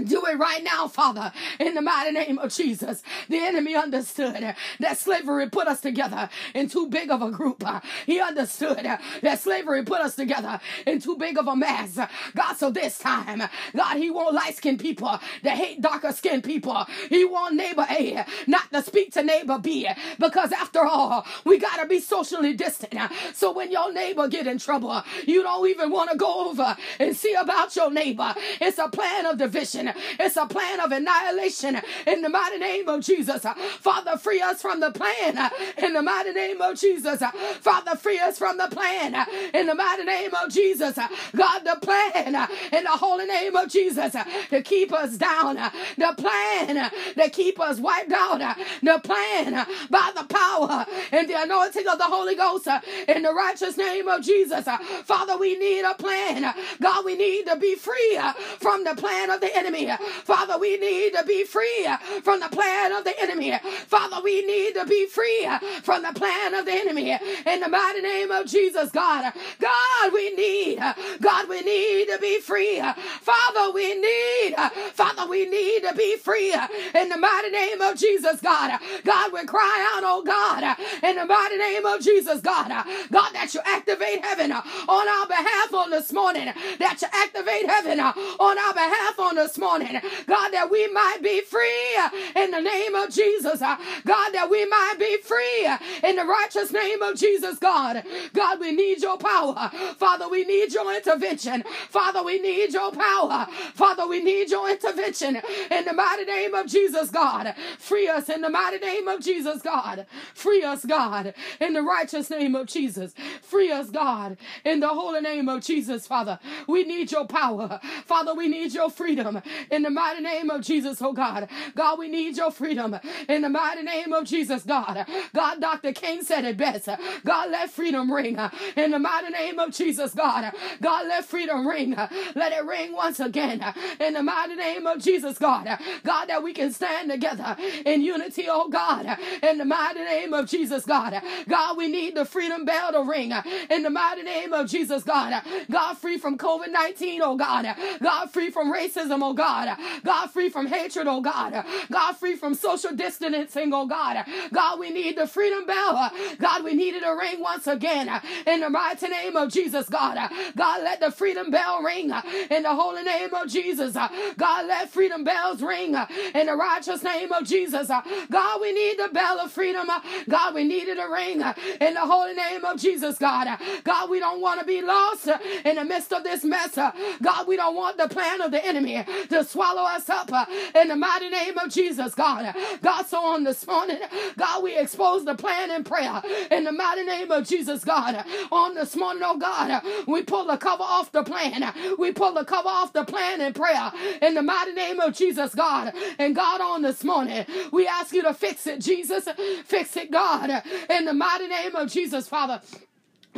Do 0.06 0.24
it 0.26 0.38
right 0.38 0.62
now, 0.62 0.88
Father, 0.88 1.32
in 1.58 1.74
the 1.74 1.82
mighty 1.82 2.12
name 2.12 2.38
of 2.38 2.52
Jesus. 2.54 3.02
The 3.28 3.38
enemy 3.38 3.74
understood 3.76 4.54
that 4.80 4.98
slavery 4.98 5.48
put 5.48 5.68
us 5.68 5.80
together 5.80 6.28
in 6.54 6.68
too 6.68 6.88
big 6.88 7.10
of 7.10 7.22
a 7.22 7.30
group. 7.30 7.64
He 8.06 8.20
understood 8.20 8.86
that 9.22 9.40
slavery 9.40 9.84
put 9.84 10.00
us 10.00 10.16
together 10.16 10.60
in 10.86 11.00
too 11.00 11.16
big 11.16 11.38
of 11.38 11.46
a 11.48 11.56
mass. 11.56 11.98
God, 12.34 12.54
so 12.54 12.70
this 12.70 12.98
time, 12.98 13.42
God, 13.74 13.96
He 13.96 14.10
won't 14.10 14.34
light 14.34 14.56
skinned 14.56 14.80
people 14.80 15.18
that 15.42 15.56
hate 15.56 15.80
darker 15.80 16.12
skinned 16.12 16.44
people. 16.44 16.86
He 17.08 17.24
won't 17.24 17.54
neighbor 17.54 17.86
A 17.90 18.24
not 18.46 18.72
to 18.72 18.82
speak 18.82 19.12
to 19.12 19.22
neighbor 19.22 19.58
B 19.58 19.88
because 20.18 20.52
after 20.52 20.84
all, 20.84 21.26
we 21.44 21.58
got 21.58 21.76
to 21.80 21.86
be 21.86 22.00
socially 22.00 22.54
distant. 22.54 22.94
So 23.34 23.52
when 23.52 23.70
your 23.70 23.92
neighbor 23.92 24.28
get 24.28 24.46
in 24.46 24.58
trouble, 24.58 25.02
you 25.26 25.42
don't 25.42 25.68
even 25.68 25.90
want 25.90 26.10
to 26.10 26.16
go 26.16 26.50
over 26.50 26.76
and 26.98 27.16
see 27.16 27.34
about 27.34 27.74
your 27.76 27.90
neighbor. 27.90 28.34
It's 28.60 28.78
a 28.78 28.88
plan 28.88 29.26
of 29.26 29.38
division. 29.38 29.91
It's 30.18 30.36
a 30.36 30.46
plan 30.46 30.80
of 30.80 30.92
annihilation 30.92 31.80
in 32.06 32.22
the 32.22 32.28
mighty 32.28 32.58
name 32.58 32.88
of 32.88 33.00
Jesus. 33.02 33.44
Father, 33.80 34.16
free 34.16 34.40
us 34.40 34.60
from 34.62 34.80
the 34.80 34.90
plan 34.90 35.50
in 35.78 35.92
the 35.92 36.02
mighty 36.02 36.32
name 36.32 36.60
of 36.60 36.78
Jesus. 36.78 37.22
Father, 37.60 37.96
free 37.96 38.18
us 38.18 38.38
from 38.38 38.56
the 38.58 38.68
plan 38.68 39.26
in 39.54 39.66
the 39.66 39.74
mighty 39.74 40.04
name 40.04 40.30
of 40.34 40.50
Jesus. 40.50 40.98
God, 41.34 41.60
the 41.64 41.78
plan 41.80 42.48
in 42.72 42.84
the 42.84 42.90
holy 42.90 43.26
name 43.26 43.56
of 43.56 43.68
Jesus 43.68 44.14
to 44.50 44.62
keep 44.62 44.92
us 44.92 45.16
down. 45.16 45.56
The 45.56 46.14
plan 46.16 46.90
to 47.16 47.30
keep 47.30 47.60
us 47.60 47.78
wiped 47.78 48.12
out. 48.12 48.56
The 48.82 49.00
plan 49.02 49.66
by 49.90 50.12
the 50.14 50.24
power 50.24 50.86
and 51.12 51.28
the 51.28 51.40
anointing 51.42 51.86
of 51.88 51.98
the 51.98 52.04
Holy 52.04 52.34
Ghost 52.34 52.68
in 53.08 53.22
the 53.22 53.32
righteous 53.32 53.76
name 53.76 54.08
of 54.08 54.22
Jesus. 54.22 54.66
Father, 55.04 55.36
we 55.36 55.58
need 55.58 55.82
a 55.82 55.94
plan. 55.94 56.54
God, 56.80 57.04
we 57.04 57.16
need 57.16 57.46
to 57.46 57.56
be 57.56 57.74
free 57.74 58.18
from 58.60 58.84
the 58.84 58.94
plan 58.94 59.30
of 59.30 59.40
the 59.40 59.54
enemy 59.56 59.71
enemy. 59.74 60.04
Father, 60.24 60.58
we 60.58 60.76
need 60.78 61.14
to 61.14 61.24
be 61.24 61.44
free 61.44 61.88
from 62.22 62.40
the 62.40 62.48
plan 62.48 62.92
of 62.92 63.04
the 63.04 63.18
enemy. 63.20 63.58
Father, 63.86 64.18
we 64.22 64.44
need 64.46 64.74
to 64.74 64.86
be 64.86 65.06
free 65.06 65.48
from 65.82 66.02
the 66.02 66.12
plan 66.12 66.54
of 66.54 66.64
the 66.66 66.72
enemy. 66.72 67.18
In 67.46 67.60
the 67.60 67.68
mighty 67.68 68.00
name 68.00 68.30
of 68.30 68.46
Jesus, 68.46 68.90
God. 68.90 69.32
God, 69.60 70.12
we 70.12 70.34
need, 70.34 70.78
God, 71.20 71.48
we 71.48 71.60
need 71.62 72.06
to 72.06 72.18
be 72.20 72.40
free. 72.40 72.80
Father, 73.20 73.72
we 73.72 73.94
need, 74.00 74.54
Father, 74.94 75.28
we 75.28 75.48
need 75.48 75.82
to 75.82 75.94
be 75.96 76.16
free. 76.16 76.52
In 76.94 77.08
the 77.08 77.16
mighty 77.18 77.50
name 77.50 77.80
of 77.80 77.96
Jesus, 77.98 78.40
God. 78.40 78.78
God, 79.04 79.32
we 79.32 79.44
cry 79.44 79.92
out, 79.94 80.02
oh 80.04 80.22
God, 80.24 80.76
in 81.02 81.16
the 81.16 81.26
mighty 81.26 81.56
name 81.56 81.86
of 81.86 82.00
Jesus, 82.00 82.40
God. 82.40 82.68
God, 83.10 83.30
that 83.34 83.54
you 83.54 83.60
activate 83.66 84.24
heaven 84.24 84.52
on 84.52 85.08
our 85.08 85.26
behalf 85.26 85.74
on 85.74 85.90
this 85.90 86.12
morning. 86.12 86.52
That 86.78 86.98
you 87.02 87.08
activate 87.12 87.68
heaven 87.68 88.00
on 88.00 88.58
our 88.58 88.74
behalf 88.74 89.18
on 89.18 89.36
this 89.36 89.58
morning. 89.62 90.00
God, 90.26 90.50
that 90.50 90.70
we 90.70 90.88
might 90.92 91.20
be 91.22 91.42
free 91.42 91.96
in 92.36 92.50
the 92.52 92.60
name 92.60 92.96
of 92.96 93.10
Jesus. 93.10 93.60
God, 93.60 94.30
that 94.32 94.48
we 94.50 94.66
might 94.66 94.96
be 94.98 95.18
free 95.18 95.68
in 96.08 96.16
the 96.16 96.24
righteous 96.24 96.72
name 96.72 97.02
of 97.02 97.16
Jesus, 97.16 97.58
God. 97.58 98.04
God, 98.34 98.60
we 98.60 98.72
need 98.72 99.02
your 99.02 99.18
power. 99.18 99.70
Father, 99.98 100.28
we 100.28 100.44
need 100.44 100.74
your 100.74 100.94
intervention. 100.94 101.64
Father, 101.90 102.22
we 102.24 102.40
need 102.40 102.74
your 102.74 102.92
power. 102.92 103.46
Father, 103.74 104.06
we 104.08 104.22
need 104.22 104.50
your 104.50 104.70
intervention 104.70 105.40
in 105.70 105.84
the 105.86 105.94
mighty 105.94 106.24
name 106.24 106.54
of 106.54 106.66
Jesus, 106.66 107.10
God. 107.10 107.54
Free 107.78 108.08
us 108.08 108.28
in 108.28 108.42
the 108.42 108.50
mighty 108.50 108.78
name 108.78 109.08
of 109.08 109.20
Jesus, 109.22 109.62
God. 109.62 110.06
Free 110.34 110.62
us, 110.64 110.84
God, 110.84 111.34
in 111.60 111.74
the 111.74 111.82
righteous 111.82 112.30
name 112.30 112.54
of 112.56 112.66
Jesus. 112.66 113.14
Free 113.42 113.70
us, 113.70 113.90
God, 113.90 114.36
in 114.64 114.80
the 114.80 114.88
holy 114.88 115.20
name 115.20 115.48
of 115.48 115.62
Jesus, 115.62 116.06
Father. 116.06 116.38
We 116.68 116.84
need 116.84 117.12
your 117.12 117.26
power. 117.26 117.80
Father, 118.06 118.34
we 118.34 118.48
need 118.48 118.72
your 118.74 118.90
freedom 118.90 119.40
in 119.70 119.82
the 119.82 119.90
mighty 119.90 120.22
name 120.22 120.50
of 120.50 120.62
Jesus, 120.62 121.00
oh 121.02 121.12
God. 121.12 121.48
God, 121.74 121.98
we 121.98 122.08
need 122.08 122.36
your 122.36 122.50
freedom 122.50 122.98
in 123.28 123.42
the 123.42 123.48
mighty 123.48 123.82
name 123.82 124.12
of 124.12 124.24
Jesus, 124.24 124.62
God. 124.64 125.06
God, 125.34 125.60
Dr. 125.60 125.92
King 125.92 126.22
said 126.22 126.44
it 126.44 126.56
best. 126.56 126.88
God, 127.24 127.50
let 127.50 127.70
freedom 127.70 128.12
ring 128.12 128.38
in 128.76 128.90
the 128.90 128.98
mighty 128.98 129.30
name 129.30 129.58
of 129.58 129.72
Jesus, 129.72 130.14
God. 130.14 130.52
God, 130.80 131.06
let 131.08 131.24
freedom 131.24 131.66
ring. 131.66 131.94
Let 132.34 132.52
it 132.52 132.64
ring 132.64 132.92
once 132.92 133.20
again 133.20 133.64
in 134.00 134.14
the 134.14 134.22
mighty 134.22 134.54
name 134.54 134.86
of 134.86 135.00
Jesus, 135.00 135.38
God. 135.38 135.68
God, 136.04 136.26
that 136.26 136.42
we 136.42 136.52
can 136.52 136.72
stand 136.72 137.10
together 137.10 137.56
in 137.84 138.02
unity, 138.02 138.46
oh 138.48 138.68
God, 138.68 139.18
in 139.42 139.58
the 139.58 139.64
mighty 139.64 140.00
name 140.00 140.32
of 140.32 140.48
Jesus, 140.48 140.84
God. 140.84 141.20
God, 141.48 141.76
we 141.76 141.88
need 141.88 142.16
the 142.16 142.24
freedom 142.24 142.64
bell 142.64 142.92
to 142.92 143.02
ring 143.02 143.32
in 143.70 143.82
the 143.82 143.90
mighty 143.90 144.22
name 144.22 144.52
of 144.52 144.68
Jesus, 144.68 145.02
God. 145.02 145.42
God, 145.70 145.94
free 145.98 146.18
from 146.18 146.38
COVID 146.38 146.70
19, 146.70 147.22
oh 147.22 147.36
God. 147.36 147.66
God, 148.02 148.30
free 148.30 148.50
from 148.50 148.72
racism, 148.72 149.20
oh 149.22 149.34
God. 149.34 149.41
God, 149.42 149.76
God, 150.04 150.26
free 150.28 150.48
from 150.50 150.68
hatred, 150.68 151.08
oh 151.08 151.20
God. 151.20 151.64
God, 151.90 152.12
free 152.12 152.36
from 152.36 152.54
social 152.54 152.94
distancing, 152.94 153.74
oh 153.74 153.86
God. 153.86 154.24
God, 154.52 154.78
we 154.78 154.90
need 154.90 155.18
the 155.18 155.26
freedom 155.26 155.66
bell. 155.66 156.12
God, 156.38 156.62
we 156.62 156.74
need 156.74 156.94
it 156.94 157.00
to 157.00 157.10
ring 157.10 157.40
once 157.40 157.66
again 157.66 158.08
in 158.46 158.60
the 158.60 158.70
mighty 158.70 159.08
name 159.08 159.34
of 159.36 159.50
Jesus, 159.50 159.88
God. 159.88 160.30
God, 160.56 160.84
let 160.84 161.00
the 161.00 161.10
freedom 161.10 161.50
bell 161.50 161.82
ring 161.82 162.12
in 162.50 162.62
the 162.62 162.72
holy 162.72 163.02
name 163.02 163.34
of 163.34 163.48
Jesus. 163.48 163.94
God, 163.94 164.66
let 164.66 164.90
freedom 164.90 165.24
bells 165.24 165.60
ring 165.60 165.96
in 166.36 166.46
the 166.46 166.54
righteous 166.54 167.02
name 167.02 167.32
of 167.32 167.44
Jesus. 167.44 167.88
God, 167.88 168.60
we 168.60 168.72
need 168.72 168.98
the 169.00 169.08
bell 169.12 169.40
of 169.40 169.50
freedom. 169.50 169.88
God, 170.28 170.54
we 170.54 170.62
need 170.62 170.86
it 170.86 170.96
to 170.96 171.08
ring 171.12 171.42
in 171.80 171.94
the 171.94 172.00
holy 172.00 172.34
name 172.34 172.64
of 172.64 172.78
Jesus, 172.78 173.18
God. 173.18 173.58
God, 173.82 174.08
we 174.08 174.20
don't 174.20 174.40
want 174.40 174.60
to 174.60 174.66
be 174.66 174.82
lost 174.82 175.28
in 175.64 175.74
the 175.76 175.84
midst 175.84 176.12
of 176.12 176.22
this 176.22 176.44
mess. 176.44 176.76
God, 176.76 177.48
we 177.48 177.56
don't 177.56 177.74
want 177.74 177.96
the 177.96 178.06
plan 178.08 178.40
of 178.40 178.52
the 178.52 178.64
enemy 178.64 179.04
to 179.32 179.44
swallow 179.44 179.82
us 179.82 180.08
up 180.08 180.32
uh, 180.32 180.46
in 180.74 180.88
the 180.88 180.96
mighty 180.96 181.28
name 181.28 181.58
of 181.58 181.70
Jesus, 181.70 182.14
God. 182.14 182.54
God, 182.82 183.06
so 183.06 183.18
on 183.18 183.44
this 183.44 183.66
morning, 183.66 183.98
God, 184.38 184.62
we 184.62 184.76
expose 184.78 185.24
the 185.24 185.34
plan 185.34 185.70
in 185.70 185.84
prayer 185.84 186.22
in 186.50 186.64
the 186.64 186.72
mighty 186.72 187.04
name 187.04 187.30
of 187.30 187.46
Jesus, 187.46 187.84
God. 187.84 188.24
On 188.50 188.74
this 188.74 188.96
morning, 188.96 189.22
oh 189.24 189.38
God, 189.38 189.82
we 190.06 190.22
pull 190.22 190.46
the 190.46 190.56
cover 190.56 190.82
off 190.82 191.12
the 191.12 191.22
plan. 191.22 191.72
We 191.98 192.12
pull 192.12 192.34
the 192.34 192.44
cover 192.44 192.68
off 192.68 192.92
the 192.92 193.04
plan 193.04 193.40
in 193.40 193.52
prayer 193.52 193.92
in 194.20 194.34
the 194.34 194.42
mighty 194.42 194.72
name 194.72 195.00
of 195.00 195.14
Jesus, 195.14 195.54
God. 195.54 195.92
And 196.18 196.34
God, 196.34 196.60
on 196.60 196.82
this 196.82 197.04
morning, 197.04 197.44
we 197.72 197.86
ask 197.86 198.14
you 198.14 198.22
to 198.22 198.34
fix 198.34 198.66
it, 198.66 198.80
Jesus. 198.80 199.28
Fix 199.64 199.96
it, 199.96 200.10
God, 200.10 200.62
in 200.90 201.04
the 201.04 201.14
mighty 201.14 201.48
name 201.48 201.74
of 201.74 201.90
Jesus, 201.90 202.28
Father. 202.28 202.60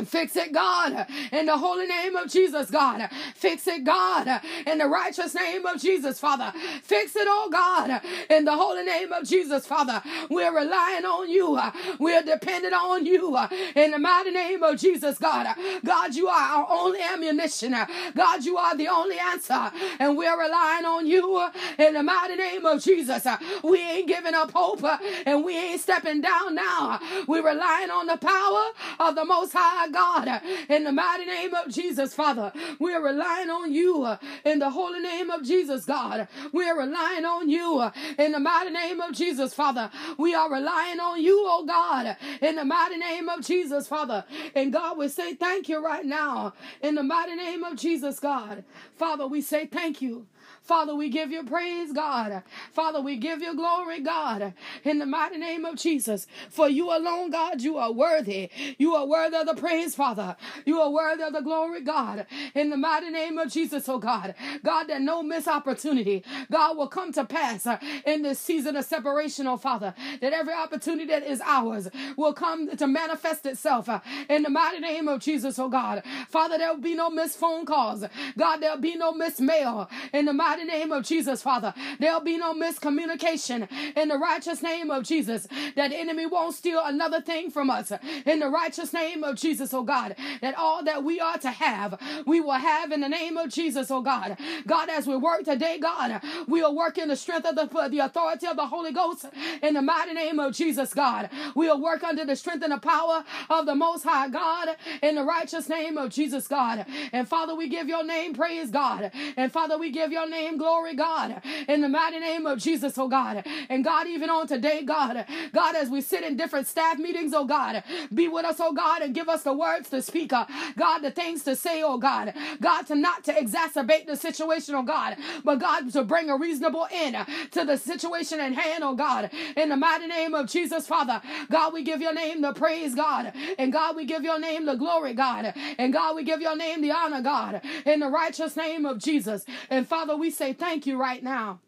Fix 0.03 0.35
it, 0.35 0.51
God, 0.51 1.07
in 1.31 1.45
the 1.45 1.57
holy 1.57 1.87
name 1.87 2.15
of 2.17 2.29
Jesus, 2.29 2.69
God. 2.69 3.09
Fix 3.35 3.67
it, 3.67 3.85
God, 3.85 4.41
in 4.67 4.79
the 4.79 4.87
righteous 4.87 5.33
name 5.33 5.65
of 5.65 5.81
Jesus, 5.81 6.19
Father. 6.19 6.51
Fix 6.83 7.15
it, 7.15 7.27
oh 7.29 7.49
God, 7.51 8.01
in 8.29 8.43
the 8.45 8.55
holy 8.55 8.83
name 8.83 9.13
of 9.13 9.25
Jesus, 9.27 9.65
Father. 9.65 10.01
We're 10.29 10.53
relying 10.55 11.05
on 11.05 11.29
you. 11.29 11.59
We're 11.99 12.23
dependent 12.23 12.73
on 12.73 13.05
you 13.05 13.37
in 13.75 13.91
the 13.91 13.99
mighty 13.99 14.31
name 14.31 14.63
of 14.63 14.77
Jesus, 14.79 15.17
God. 15.17 15.55
God, 15.85 16.15
you 16.15 16.27
are 16.27 16.59
our 16.59 16.67
only 16.69 16.99
ammunition. 17.01 17.75
God, 18.15 18.43
you 18.43 18.57
are 18.57 18.75
the 18.75 18.89
only 18.89 19.17
answer, 19.17 19.71
and 19.99 20.17
we're 20.17 20.39
relying 20.39 20.85
on 20.85 21.07
you 21.07 21.47
in 21.77 21.93
the 21.93 22.03
mighty 22.03 22.35
name 22.35 22.65
of 22.65 22.83
Jesus. 22.83 23.25
We 23.63 23.79
ain't 23.81 24.07
giving 24.07 24.33
up 24.33 24.51
hope, 24.53 24.83
and 25.25 25.45
we 25.45 25.57
ain't 25.57 25.81
stepping 25.81 26.21
down 26.21 26.55
now. 26.55 26.99
We're 27.27 27.45
relying 27.47 27.91
on 27.91 28.07
the 28.07 28.17
power 28.17 28.65
of 28.99 29.15
the 29.15 29.25
Most 29.25 29.53
High 29.53 29.84
God, 29.91 30.41
in 30.69 30.83
the 30.83 30.91
mighty 30.91 31.25
name 31.25 31.53
of 31.53 31.71
Jesus, 31.71 32.13
Father. 32.13 32.51
We're 32.79 33.03
relying 33.03 33.49
on 33.49 33.73
you 33.73 34.03
uh, 34.03 34.17
in 34.43 34.59
the 34.59 34.69
holy 34.69 34.99
name 34.99 35.29
of 35.29 35.43
Jesus, 35.43 35.85
God. 35.85 36.27
We're 36.51 36.77
relying 36.79 37.25
on 37.25 37.49
you 37.49 37.79
uh, 37.79 37.91
in 38.17 38.31
the 38.31 38.39
mighty 38.39 38.71
name 38.71 39.01
of 39.01 39.13
Jesus, 39.13 39.53
Father. 39.53 39.89
We 40.17 40.33
are 40.33 40.51
relying 40.51 40.99
on 40.99 41.21
you, 41.21 41.43
oh 41.45 41.65
God, 41.65 42.17
in 42.41 42.55
the 42.55 42.65
mighty 42.65 42.97
name 42.97 43.29
of 43.29 43.41
Jesus, 43.41 43.87
Father. 43.87 44.25
And 44.55 44.71
God, 44.71 44.97
we 44.97 45.07
say 45.07 45.33
thank 45.33 45.69
you 45.69 45.83
right 45.83 46.05
now 46.05 46.53
in 46.81 46.95
the 46.95 47.03
mighty 47.03 47.35
name 47.35 47.63
of 47.63 47.77
Jesus, 47.77 48.19
God. 48.19 48.63
Father, 48.97 49.27
we 49.27 49.41
say 49.41 49.65
thank 49.65 50.01
you. 50.01 50.27
Father, 50.65 50.95
we 50.95 51.09
give 51.09 51.31
you 51.31 51.43
praise, 51.43 51.93
God. 51.93 52.41
Father, 52.73 52.99
we 52.99 53.17
give 53.17 53.41
you 53.41 53.55
glory, 53.55 54.01
God, 54.01 54.53
in 54.83 54.97
the 54.97 55.05
mighty 55.05 55.37
name 55.37 55.63
of 55.63 55.75
Jesus. 55.75 56.25
For 56.49 56.67
you 56.67 56.89
alone, 56.89 57.29
God, 57.29 57.61
you 57.61 57.77
are 57.77 57.91
worthy. 57.91 58.49
You 58.79 58.95
are 58.95 59.05
worthy 59.05 59.37
of 59.37 59.45
the 59.45 59.53
praise, 59.53 59.93
Father. 59.93 60.35
You 60.65 60.81
are 60.81 60.89
worthy 60.89 61.21
of 61.21 61.33
the 61.33 61.41
glory, 61.41 61.81
God, 61.81 62.25
in 62.55 62.71
the 62.71 62.77
mighty 62.77 63.11
name 63.11 63.37
of 63.37 63.51
Jesus, 63.51 63.87
oh 63.87 63.99
God. 63.99 64.33
God, 64.63 64.85
that 64.85 65.01
no 65.01 65.21
missed 65.21 65.47
opportunity, 65.47 66.23
God, 66.51 66.77
will 66.77 66.87
come 66.87 67.11
to 67.13 67.25
pass 67.25 67.67
in 68.05 68.23
this 68.23 68.39
season 68.39 68.75
of 68.75 68.85
separation, 68.85 69.45
oh 69.45 69.57
Father. 69.57 69.93
That 70.19 70.33
every 70.33 70.53
opportunity 70.53 71.05
that 71.05 71.27
is 71.27 71.41
ours 71.41 71.89
will 72.17 72.33
come 72.33 72.75
to 72.75 72.87
manifest 72.87 73.45
itself 73.45 73.87
in 74.29 74.41
the 74.41 74.49
mighty 74.49 74.79
name 74.79 75.07
of 75.07 75.21
Jesus, 75.21 75.59
oh 75.59 75.69
God. 75.69 76.01
Father, 76.29 76.57
there 76.57 76.73
will 76.73 76.81
be 76.81 76.95
no 76.95 77.11
missed 77.11 77.37
phone 77.37 77.65
calls. 77.67 78.03
God, 78.35 78.57
there'll 78.57 78.77
be 78.77 78.95
no 78.95 79.11
missed 79.11 79.41
mail 79.41 79.89
in 80.11 80.25
the 80.25 80.33
mighty 80.33 80.54
mighty 80.55 80.67
name 80.67 80.93
of 80.93 81.03
Jesus, 81.03 81.41
Father. 81.41 81.73
There'll 81.99 82.21
be 82.21 82.37
no 82.37 82.53
miscommunication 82.53 83.67
in 83.97 84.07
the 84.07 84.17
righteous 84.17 84.63
name 84.63 84.89
of 84.89 85.03
Jesus. 85.03 85.47
That 85.75 85.91
enemy 85.91 86.27
won't 86.27 86.55
steal 86.55 86.81
another 86.81 87.19
thing 87.19 87.51
from 87.51 87.69
us 87.69 87.91
in 88.25 88.39
the 88.39 88.47
righteous 88.47 88.93
name 88.93 89.21
of 89.25 89.35
Jesus, 89.35 89.73
oh 89.73 89.83
God. 89.83 90.15
That 90.41 90.55
all 90.57 90.81
that 90.85 91.03
we 91.03 91.19
are 91.19 91.37
to 91.39 91.49
have, 91.49 91.99
we 92.25 92.39
will 92.39 92.53
have 92.53 92.93
in 92.93 93.01
the 93.01 93.09
name 93.09 93.35
of 93.35 93.49
Jesus, 93.49 93.91
oh 93.91 94.01
God. 94.01 94.37
God, 94.65 94.87
as 94.87 95.07
we 95.07 95.17
work 95.17 95.43
today, 95.43 95.77
God, 95.77 96.21
we'll 96.47 96.73
work 96.73 96.97
in 96.97 97.09
the 97.09 97.17
strength 97.17 97.45
of 97.45 97.55
the, 97.55 97.89
the 97.89 97.99
authority 97.99 98.47
of 98.47 98.55
the 98.55 98.67
Holy 98.67 98.93
Ghost 98.93 99.25
in 99.61 99.73
the 99.73 99.81
mighty 99.81 100.13
name 100.13 100.39
of 100.39 100.53
Jesus, 100.53 100.93
God. 100.93 101.29
We'll 101.53 101.81
work 101.81 102.01
under 102.01 102.23
the 102.23 102.37
strength 102.37 102.63
and 102.63 102.71
the 102.71 102.79
power 102.79 103.25
of 103.49 103.65
the 103.65 103.75
Most 103.75 104.03
High 104.03 104.29
God 104.29 104.69
in 105.03 105.15
the 105.15 105.23
righteous 105.23 105.67
name 105.67 105.97
of 105.97 106.11
Jesus, 106.11 106.47
God. 106.47 106.85
And 107.11 107.27
Father, 107.27 107.55
we 107.55 107.67
give 107.67 107.89
your 107.89 108.05
name 108.05 108.33
praise, 108.33 108.71
God. 108.71 109.11
And 109.35 109.51
Father, 109.51 109.77
we 109.77 109.91
give 109.91 110.13
your 110.13 110.29
name 110.29 110.44
name 110.45 110.57
glory, 110.57 110.95
God, 110.95 111.41
in 111.67 111.81
the 111.81 111.89
mighty 111.89 112.19
name 112.19 112.45
of 112.45 112.59
Jesus, 112.59 112.97
oh 112.97 113.07
God. 113.07 113.43
And 113.69 113.83
God, 113.83 114.07
even 114.07 114.29
on 114.29 114.47
today, 114.47 114.83
God, 114.83 115.25
God, 115.53 115.75
as 115.75 115.89
we 115.89 116.01
sit 116.01 116.23
in 116.23 116.37
different 116.37 116.67
staff 116.67 116.97
meetings, 116.99 117.33
oh 117.33 117.45
God, 117.45 117.83
be 118.13 118.27
with 118.27 118.45
us, 118.45 118.57
oh 118.59 118.73
God, 118.73 119.01
and 119.01 119.13
give 119.15 119.27
us 119.27 119.43
the 119.43 119.53
words 119.53 119.89
to 119.89 120.01
speak, 120.01 120.33
uh, 120.33 120.45
God, 120.77 120.99
the 120.99 121.11
things 121.11 121.43
to 121.43 121.55
say, 121.55 121.81
oh 121.83 121.97
God, 121.97 122.33
God, 122.61 122.83
to 122.87 122.95
not 122.95 123.23
to 123.23 123.33
exacerbate 123.33 124.05
the 124.05 124.15
situation, 124.15 124.75
oh 124.75 124.83
God, 124.83 125.17
but 125.43 125.59
God, 125.59 125.91
to 125.93 126.03
bring 126.03 126.29
a 126.29 126.37
reasonable 126.37 126.87
end 126.91 127.17
to 127.51 127.65
the 127.65 127.77
situation 127.77 128.39
at 128.39 128.53
hand, 128.53 128.83
oh 128.83 128.95
God, 128.95 129.31
in 129.57 129.69
the 129.69 129.77
mighty 129.77 130.07
name 130.07 130.33
of 130.35 130.47
Jesus, 130.47 130.87
Father. 130.87 131.21
God, 131.49 131.73
we 131.73 131.83
give 131.83 132.01
your 132.01 132.13
name 132.13 132.41
the 132.41 132.53
praise, 132.53 132.93
God, 132.93 133.33
and 133.57 133.73
God, 133.73 133.95
we 133.95 134.05
give 134.05 134.23
your 134.23 134.39
name 134.39 134.65
the 134.65 134.75
glory, 134.75 135.13
God, 135.13 135.53
and 135.79 135.91
God, 135.91 136.15
we 136.15 136.23
give 136.23 136.41
your 136.41 136.55
name 136.55 136.81
the 136.81 136.91
honor, 136.91 137.21
God, 137.21 137.61
in 137.85 137.99
the 137.99 138.09
righteous 138.09 138.55
name 138.55 138.85
of 138.85 138.99
Jesus. 138.99 139.45
And 139.69 139.87
Father, 139.87 140.15
we 140.15 140.29
say 140.35 140.53
thank 140.53 140.85
you 140.85 140.97
right 140.97 141.23
now. 141.23 141.59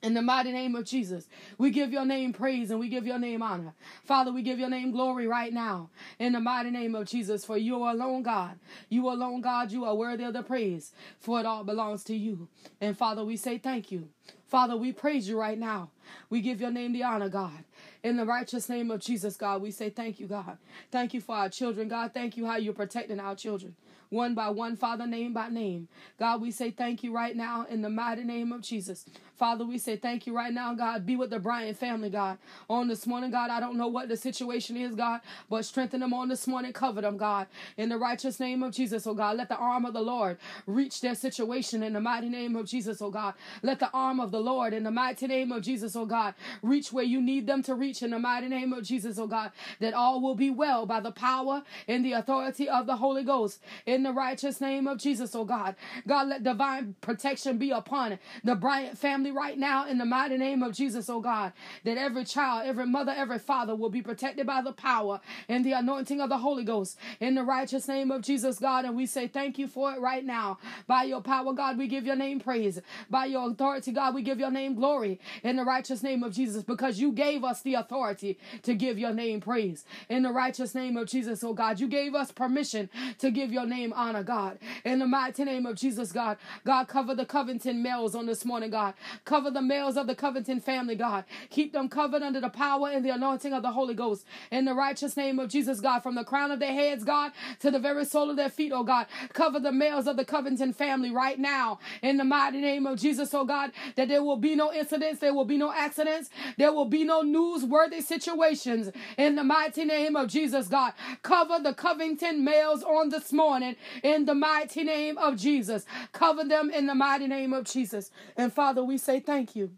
In 0.00 0.14
the 0.14 0.22
mighty 0.22 0.52
name 0.52 0.76
of 0.76 0.84
Jesus, 0.84 1.26
we 1.58 1.70
give 1.70 1.90
your 1.90 2.04
name 2.04 2.32
praise 2.32 2.70
and 2.70 2.78
we 2.78 2.88
give 2.88 3.04
your 3.04 3.18
name 3.18 3.42
honor. 3.42 3.74
Father, 4.04 4.32
we 4.32 4.42
give 4.42 4.60
your 4.60 4.70
name 4.70 4.92
glory 4.92 5.26
right 5.26 5.52
now. 5.52 5.90
In 6.20 6.34
the 6.34 6.40
mighty 6.40 6.70
name 6.70 6.94
of 6.94 7.08
Jesus, 7.08 7.44
for 7.44 7.58
you 7.58 7.82
are 7.82 7.90
alone 7.92 8.22
God. 8.22 8.60
You 8.88 9.08
alone 9.08 9.40
God, 9.40 9.72
you 9.72 9.84
are 9.84 9.96
worthy 9.96 10.22
of 10.22 10.34
the 10.34 10.44
praise, 10.44 10.92
for 11.18 11.40
it 11.40 11.46
all 11.46 11.64
belongs 11.64 12.04
to 12.04 12.14
you. 12.16 12.46
And 12.80 12.96
Father, 12.96 13.24
we 13.24 13.36
say 13.36 13.58
thank 13.58 13.90
you. 13.90 14.08
Father, 14.46 14.76
we 14.76 14.92
praise 14.92 15.28
you 15.28 15.36
right 15.36 15.58
now. 15.58 15.90
We 16.30 16.40
give 16.40 16.60
your 16.60 16.70
name 16.70 16.92
the 16.92 17.02
honor, 17.02 17.28
God. 17.28 17.64
In 18.02 18.16
the 18.16 18.24
righteous 18.24 18.68
name 18.68 18.90
of 18.90 19.00
Jesus, 19.00 19.36
God, 19.36 19.62
we 19.62 19.70
say 19.70 19.90
thank 19.90 20.20
you, 20.20 20.26
God. 20.26 20.58
Thank 20.90 21.14
you 21.14 21.20
for 21.20 21.34
our 21.34 21.48
children, 21.48 21.88
God. 21.88 22.12
Thank 22.14 22.36
you 22.36 22.46
how 22.46 22.56
you're 22.56 22.74
protecting 22.74 23.20
our 23.20 23.34
children 23.34 23.74
one 24.10 24.34
by 24.34 24.48
one, 24.50 24.76
Father, 24.76 25.06
name 25.06 25.32
by 25.32 25.48
name. 25.48 25.88
God, 26.18 26.40
we 26.40 26.50
say 26.50 26.70
thank 26.70 27.02
you 27.02 27.12
right 27.14 27.36
now 27.36 27.66
in 27.68 27.82
the 27.82 27.90
mighty 27.90 28.24
name 28.24 28.52
of 28.52 28.62
Jesus. 28.62 29.04
Father, 29.36 29.64
we 29.64 29.78
say 29.78 29.96
thank 29.96 30.26
you 30.26 30.34
right 30.34 30.52
now, 30.52 30.74
God. 30.74 31.06
Be 31.06 31.14
with 31.14 31.30
the 31.30 31.38
Bryant 31.38 31.78
family, 31.78 32.10
God. 32.10 32.38
On 32.68 32.88
this 32.88 33.06
morning, 33.06 33.30
God, 33.30 33.50
I 33.50 33.60
don't 33.60 33.76
know 33.76 33.86
what 33.86 34.08
the 34.08 34.16
situation 34.16 34.76
is, 34.76 34.94
God, 34.94 35.20
but 35.48 35.64
strengthen 35.64 36.00
them 36.00 36.14
on 36.14 36.28
this 36.28 36.46
morning. 36.46 36.72
Cover 36.72 37.00
them, 37.00 37.16
God. 37.16 37.46
In 37.76 37.88
the 37.88 37.98
righteous 37.98 38.40
name 38.40 38.62
of 38.62 38.72
Jesus, 38.72 39.06
oh 39.06 39.14
God. 39.14 39.36
Let 39.36 39.48
the 39.48 39.56
arm 39.56 39.84
of 39.84 39.92
the 39.92 40.00
Lord 40.00 40.38
reach 40.66 41.00
their 41.00 41.14
situation 41.14 41.82
in 41.82 41.92
the 41.92 42.00
mighty 42.00 42.28
name 42.28 42.56
of 42.56 42.66
Jesus, 42.66 43.00
oh 43.02 43.10
God. 43.10 43.34
Let 43.62 43.78
the 43.78 43.90
arm 43.92 44.20
of 44.20 44.30
the 44.30 44.40
Lord 44.40 44.72
in 44.72 44.84
the 44.84 44.90
mighty 44.90 45.26
name 45.26 45.52
of 45.52 45.62
Jesus, 45.62 45.94
oh 45.94 45.97
oh 45.98 46.06
God, 46.06 46.34
reach 46.62 46.92
where 46.92 47.04
you 47.04 47.20
need 47.20 47.46
them 47.46 47.62
to 47.64 47.74
reach 47.74 48.02
in 48.02 48.10
the 48.10 48.18
mighty 48.18 48.48
name 48.48 48.72
of 48.72 48.84
Jesus, 48.84 49.18
oh 49.18 49.26
God. 49.26 49.52
That 49.80 49.94
all 49.94 50.20
will 50.20 50.34
be 50.34 50.50
well 50.50 50.86
by 50.86 51.00
the 51.00 51.12
power 51.12 51.62
and 51.86 52.04
the 52.04 52.12
authority 52.12 52.68
of 52.68 52.86
the 52.86 52.96
Holy 52.96 53.24
Ghost. 53.24 53.60
In 53.86 54.02
the 54.02 54.12
righteous 54.12 54.60
name 54.60 54.86
of 54.86 54.98
Jesus, 54.98 55.34
oh 55.34 55.44
God. 55.44 55.76
God, 56.06 56.28
let 56.28 56.44
divine 56.44 56.94
protection 57.00 57.58
be 57.58 57.70
upon 57.70 58.18
the 58.44 58.54
Bryant 58.54 58.98
family 58.98 59.30
right 59.30 59.58
now 59.58 59.86
in 59.86 59.98
the 59.98 60.04
mighty 60.04 60.36
name 60.36 60.62
of 60.62 60.72
Jesus, 60.72 61.08
oh 61.10 61.20
God. 61.20 61.52
That 61.84 61.98
every 61.98 62.24
child, 62.24 62.66
every 62.66 62.86
mother, 62.86 63.12
every 63.16 63.38
father 63.38 63.74
will 63.74 63.90
be 63.90 64.02
protected 64.02 64.46
by 64.46 64.62
the 64.62 64.72
power 64.72 65.20
and 65.48 65.64
the 65.64 65.72
anointing 65.72 66.20
of 66.20 66.28
the 66.28 66.38
Holy 66.38 66.64
Ghost 66.64 66.98
in 67.20 67.34
the 67.34 67.42
righteous 67.42 67.88
name 67.88 68.10
of 68.10 68.22
Jesus, 68.22 68.58
God. 68.58 68.84
And 68.84 68.96
we 68.96 69.06
say 69.06 69.26
thank 69.26 69.58
you 69.58 69.66
for 69.66 69.92
it 69.92 70.00
right 70.00 70.24
now. 70.24 70.58
By 70.86 71.04
your 71.04 71.20
power, 71.20 71.52
God, 71.52 71.78
we 71.78 71.88
give 71.88 72.06
your 72.06 72.16
name 72.16 72.40
praise. 72.40 72.80
By 73.10 73.26
your 73.26 73.50
authority, 73.50 73.92
God, 73.92 74.14
we 74.14 74.22
give 74.22 74.38
your 74.38 74.50
name 74.50 74.74
glory 74.74 75.18
in 75.42 75.56
the 75.56 75.64
righteous 75.64 75.87
name 76.02 76.22
of 76.22 76.32
Jesus 76.32 76.62
because 76.62 77.00
you 77.00 77.12
gave 77.12 77.42
us 77.42 77.62
the 77.62 77.74
authority 77.74 78.38
to 78.62 78.74
give 78.74 78.98
your 78.98 79.12
name 79.12 79.40
praise. 79.40 79.84
In 80.08 80.22
the 80.22 80.32
righteous 80.32 80.74
name 80.74 80.96
of 80.96 81.08
Jesus, 81.08 81.42
oh 81.42 81.54
God, 81.54 81.80
you 81.80 81.88
gave 81.88 82.14
us 82.14 82.30
permission 82.30 82.90
to 83.18 83.30
give 83.30 83.52
your 83.52 83.66
name 83.66 83.88
name 83.88 83.92
honor, 83.92 84.22
God. 84.22 84.58
In 84.84 84.98
the 84.98 85.06
mighty 85.06 85.44
name 85.44 85.66
of 85.66 85.76
Jesus, 85.76 86.12
God. 86.12 86.36
God, 86.64 86.88
cover 86.88 87.14
the 87.14 87.24
Covington 87.24 87.82
males 87.82 88.14
on 88.14 88.26
this 88.26 88.44
morning, 88.44 88.70
God. 88.70 88.94
Cover 89.24 89.50
the 89.50 89.62
males 89.62 89.96
of 89.96 90.06
the 90.06 90.14
Covington 90.14 90.60
family, 90.60 90.94
God. 90.94 91.24
Keep 91.50 91.72
them 91.72 91.88
covered 91.88 92.22
under 92.22 92.40
the 92.40 92.50
power 92.50 92.90
and 92.90 93.04
the 93.04 93.10
anointing 93.10 93.52
of 93.52 93.62
the 93.62 93.72
Holy 93.72 93.94
Ghost. 93.94 94.24
In 94.50 94.64
the 94.64 94.74
righteous 94.74 95.16
name 95.16 95.38
of 95.38 95.48
Jesus, 95.48 95.80
God. 95.80 96.00
From 96.00 96.14
the 96.14 96.24
crown 96.24 96.50
of 96.50 96.58
their 96.58 96.72
heads, 96.72 97.04
God, 97.04 97.32
to 97.60 97.70
the 97.70 97.78
very 97.78 98.04
sole 98.04 98.30
of 98.30 98.36
their 98.36 98.50
feet, 98.50 98.72
oh 98.74 98.84
God. 98.84 99.06
Cover 99.32 99.60
the 99.60 99.72
males 99.72 100.06
of 100.06 100.16
the 100.16 100.24
Covington 100.24 100.72
family 100.72 101.10
right 101.10 101.38
now. 101.38 101.78
In 102.02 102.16
the 102.16 102.24
mighty 102.24 102.60
name 102.60 102.86
of 102.86 102.98
Jesus, 102.98 103.32
oh 103.34 103.44
God. 103.44 103.72
That 103.96 104.08
there 104.08 104.22
will 104.22 104.36
be 104.36 104.54
no 104.54 104.72
incidents, 104.72 105.20
there 105.20 105.34
will 105.34 105.44
be 105.44 105.56
no 105.56 105.70
accidents, 105.78 106.30
there 106.56 106.72
will 106.72 106.84
be 106.84 107.04
no 107.04 107.22
newsworthy 107.22 108.02
situations. 108.02 108.90
In 109.16 109.36
the 109.36 109.44
mighty 109.44 109.84
name 109.84 110.16
of 110.16 110.28
Jesus, 110.28 110.68
God. 110.68 110.92
Cover 111.22 111.58
the 111.62 111.74
Covington 111.74 112.44
males 112.44 112.82
on 112.82 113.10
this 113.10 113.32
morning 113.32 113.76
in 114.02 114.24
the 114.24 114.34
mighty 114.34 114.84
name 114.84 115.16
of 115.18 115.36
Jesus. 115.36 115.84
Cover 116.12 116.44
them 116.44 116.70
in 116.70 116.86
the 116.86 116.94
mighty 116.94 117.26
name 117.26 117.52
of 117.52 117.64
Jesus. 117.64 118.10
And 118.36 118.52
Father, 118.52 118.82
we 118.82 118.98
say 118.98 119.20
thank 119.20 119.54
you. 119.54 119.70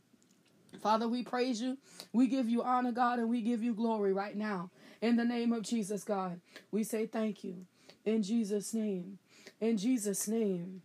Father, 0.83 1.07
we 1.07 1.23
praise 1.23 1.61
you. 1.61 1.77
We 2.13 2.27
give 2.27 2.49
you 2.49 2.63
honor, 2.63 2.93
God, 2.93 3.19
and 3.19 3.29
we 3.29 3.43
give 3.43 3.63
you 3.63 3.75
glory 3.75 4.13
right 4.13 4.37
now. 4.37 4.71
In 5.03 5.17
the 5.17 5.25
name 5.25 5.53
of 5.53 5.63
Jesus, 5.63 6.05
God, 6.05 6.41
we 6.71 6.85
say 6.85 7.07
thank 7.07 7.45
you. 7.45 7.67
In 8.05 8.23
Jesus' 8.23 8.73
name. 8.73 9.19
In 9.61 9.77
Jesus' 9.77 10.27
name. 10.27 10.83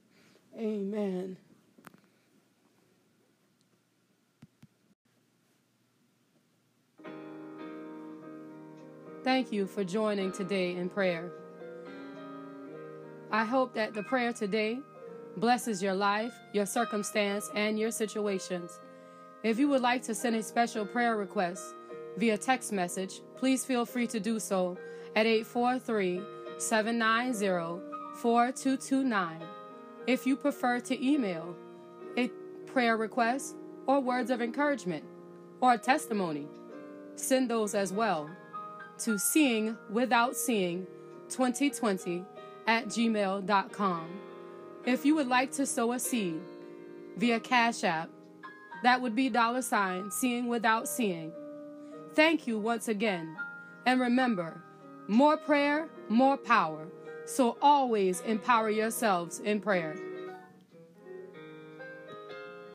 Amen. 0.57 1.37
Thank 9.25 9.51
you 9.51 9.65
for 9.65 9.83
joining 9.83 10.31
today 10.31 10.75
in 10.75 10.87
prayer. 10.87 11.31
I 13.31 13.43
hope 13.43 13.73
that 13.73 13.95
the 13.95 14.03
prayer 14.03 14.31
today 14.31 14.81
blesses 15.37 15.81
your 15.81 15.95
life, 15.95 16.31
your 16.53 16.67
circumstance, 16.67 17.49
and 17.55 17.79
your 17.79 17.89
situations. 17.89 18.79
If 19.41 19.57
you 19.57 19.67
would 19.69 19.81
like 19.81 20.03
to 20.03 20.13
send 20.13 20.35
a 20.35 20.43
special 20.43 20.85
prayer 20.85 21.17
request 21.17 21.73
via 22.17 22.37
text 22.37 22.71
message, 22.71 23.21
please 23.35 23.65
feel 23.65 23.83
free 23.83 24.05
to 24.05 24.19
do 24.19 24.39
so 24.39 24.77
at 25.15 25.25
843 25.25 26.21
790 26.59 27.81
4229. 28.17 29.41
If 30.05 30.27
you 30.27 30.35
prefer 30.35 30.79
to 30.81 31.03
email 31.03 31.55
a 32.15 32.27
prayer 32.67 32.95
request 32.95 33.55
or 33.87 34.01
words 34.01 34.29
of 34.29 34.43
encouragement 34.43 35.03
or 35.61 35.73
a 35.73 35.79
testimony, 35.79 36.45
send 37.15 37.49
those 37.49 37.73
as 37.73 37.91
well 37.91 38.29
to 38.99 39.17
seeing 39.17 39.77
without 39.89 40.35
seeing 40.35 40.87
2020 41.29 42.23
at 42.67 42.87
gmail.com. 42.87 44.07
If 44.85 45.05
you 45.05 45.15
would 45.15 45.27
like 45.27 45.51
to 45.53 45.65
sow 45.65 45.93
a 45.93 45.99
seed 45.99 46.41
via 47.17 47.39
Cash 47.39 47.83
App, 47.83 48.09
that 48.83 49.01
would 49.01 49.15
be 49.15 49.29
dollar 49.29 49.61
sign 49.61 50.11
seeing 50.11 50.47
without 50.47 50.87
seeing. 50.87 51.31
Thank 52.13 52.47
you 52.47 52.59
once 52.59 52.87
again. 52.87 53.35
And 53.85 53.99
remember, 53.99 54.61
more 55.07 55.37
prayer, 55.37 55.89
more 56.09 56.37
power. 56.37 56.87
So 57.25 57.57
always 57.61 58.21
empower 58.21 58.69
yourselves 58.69 59.39
in 59.39 59.59
prayer. 59.59 59.95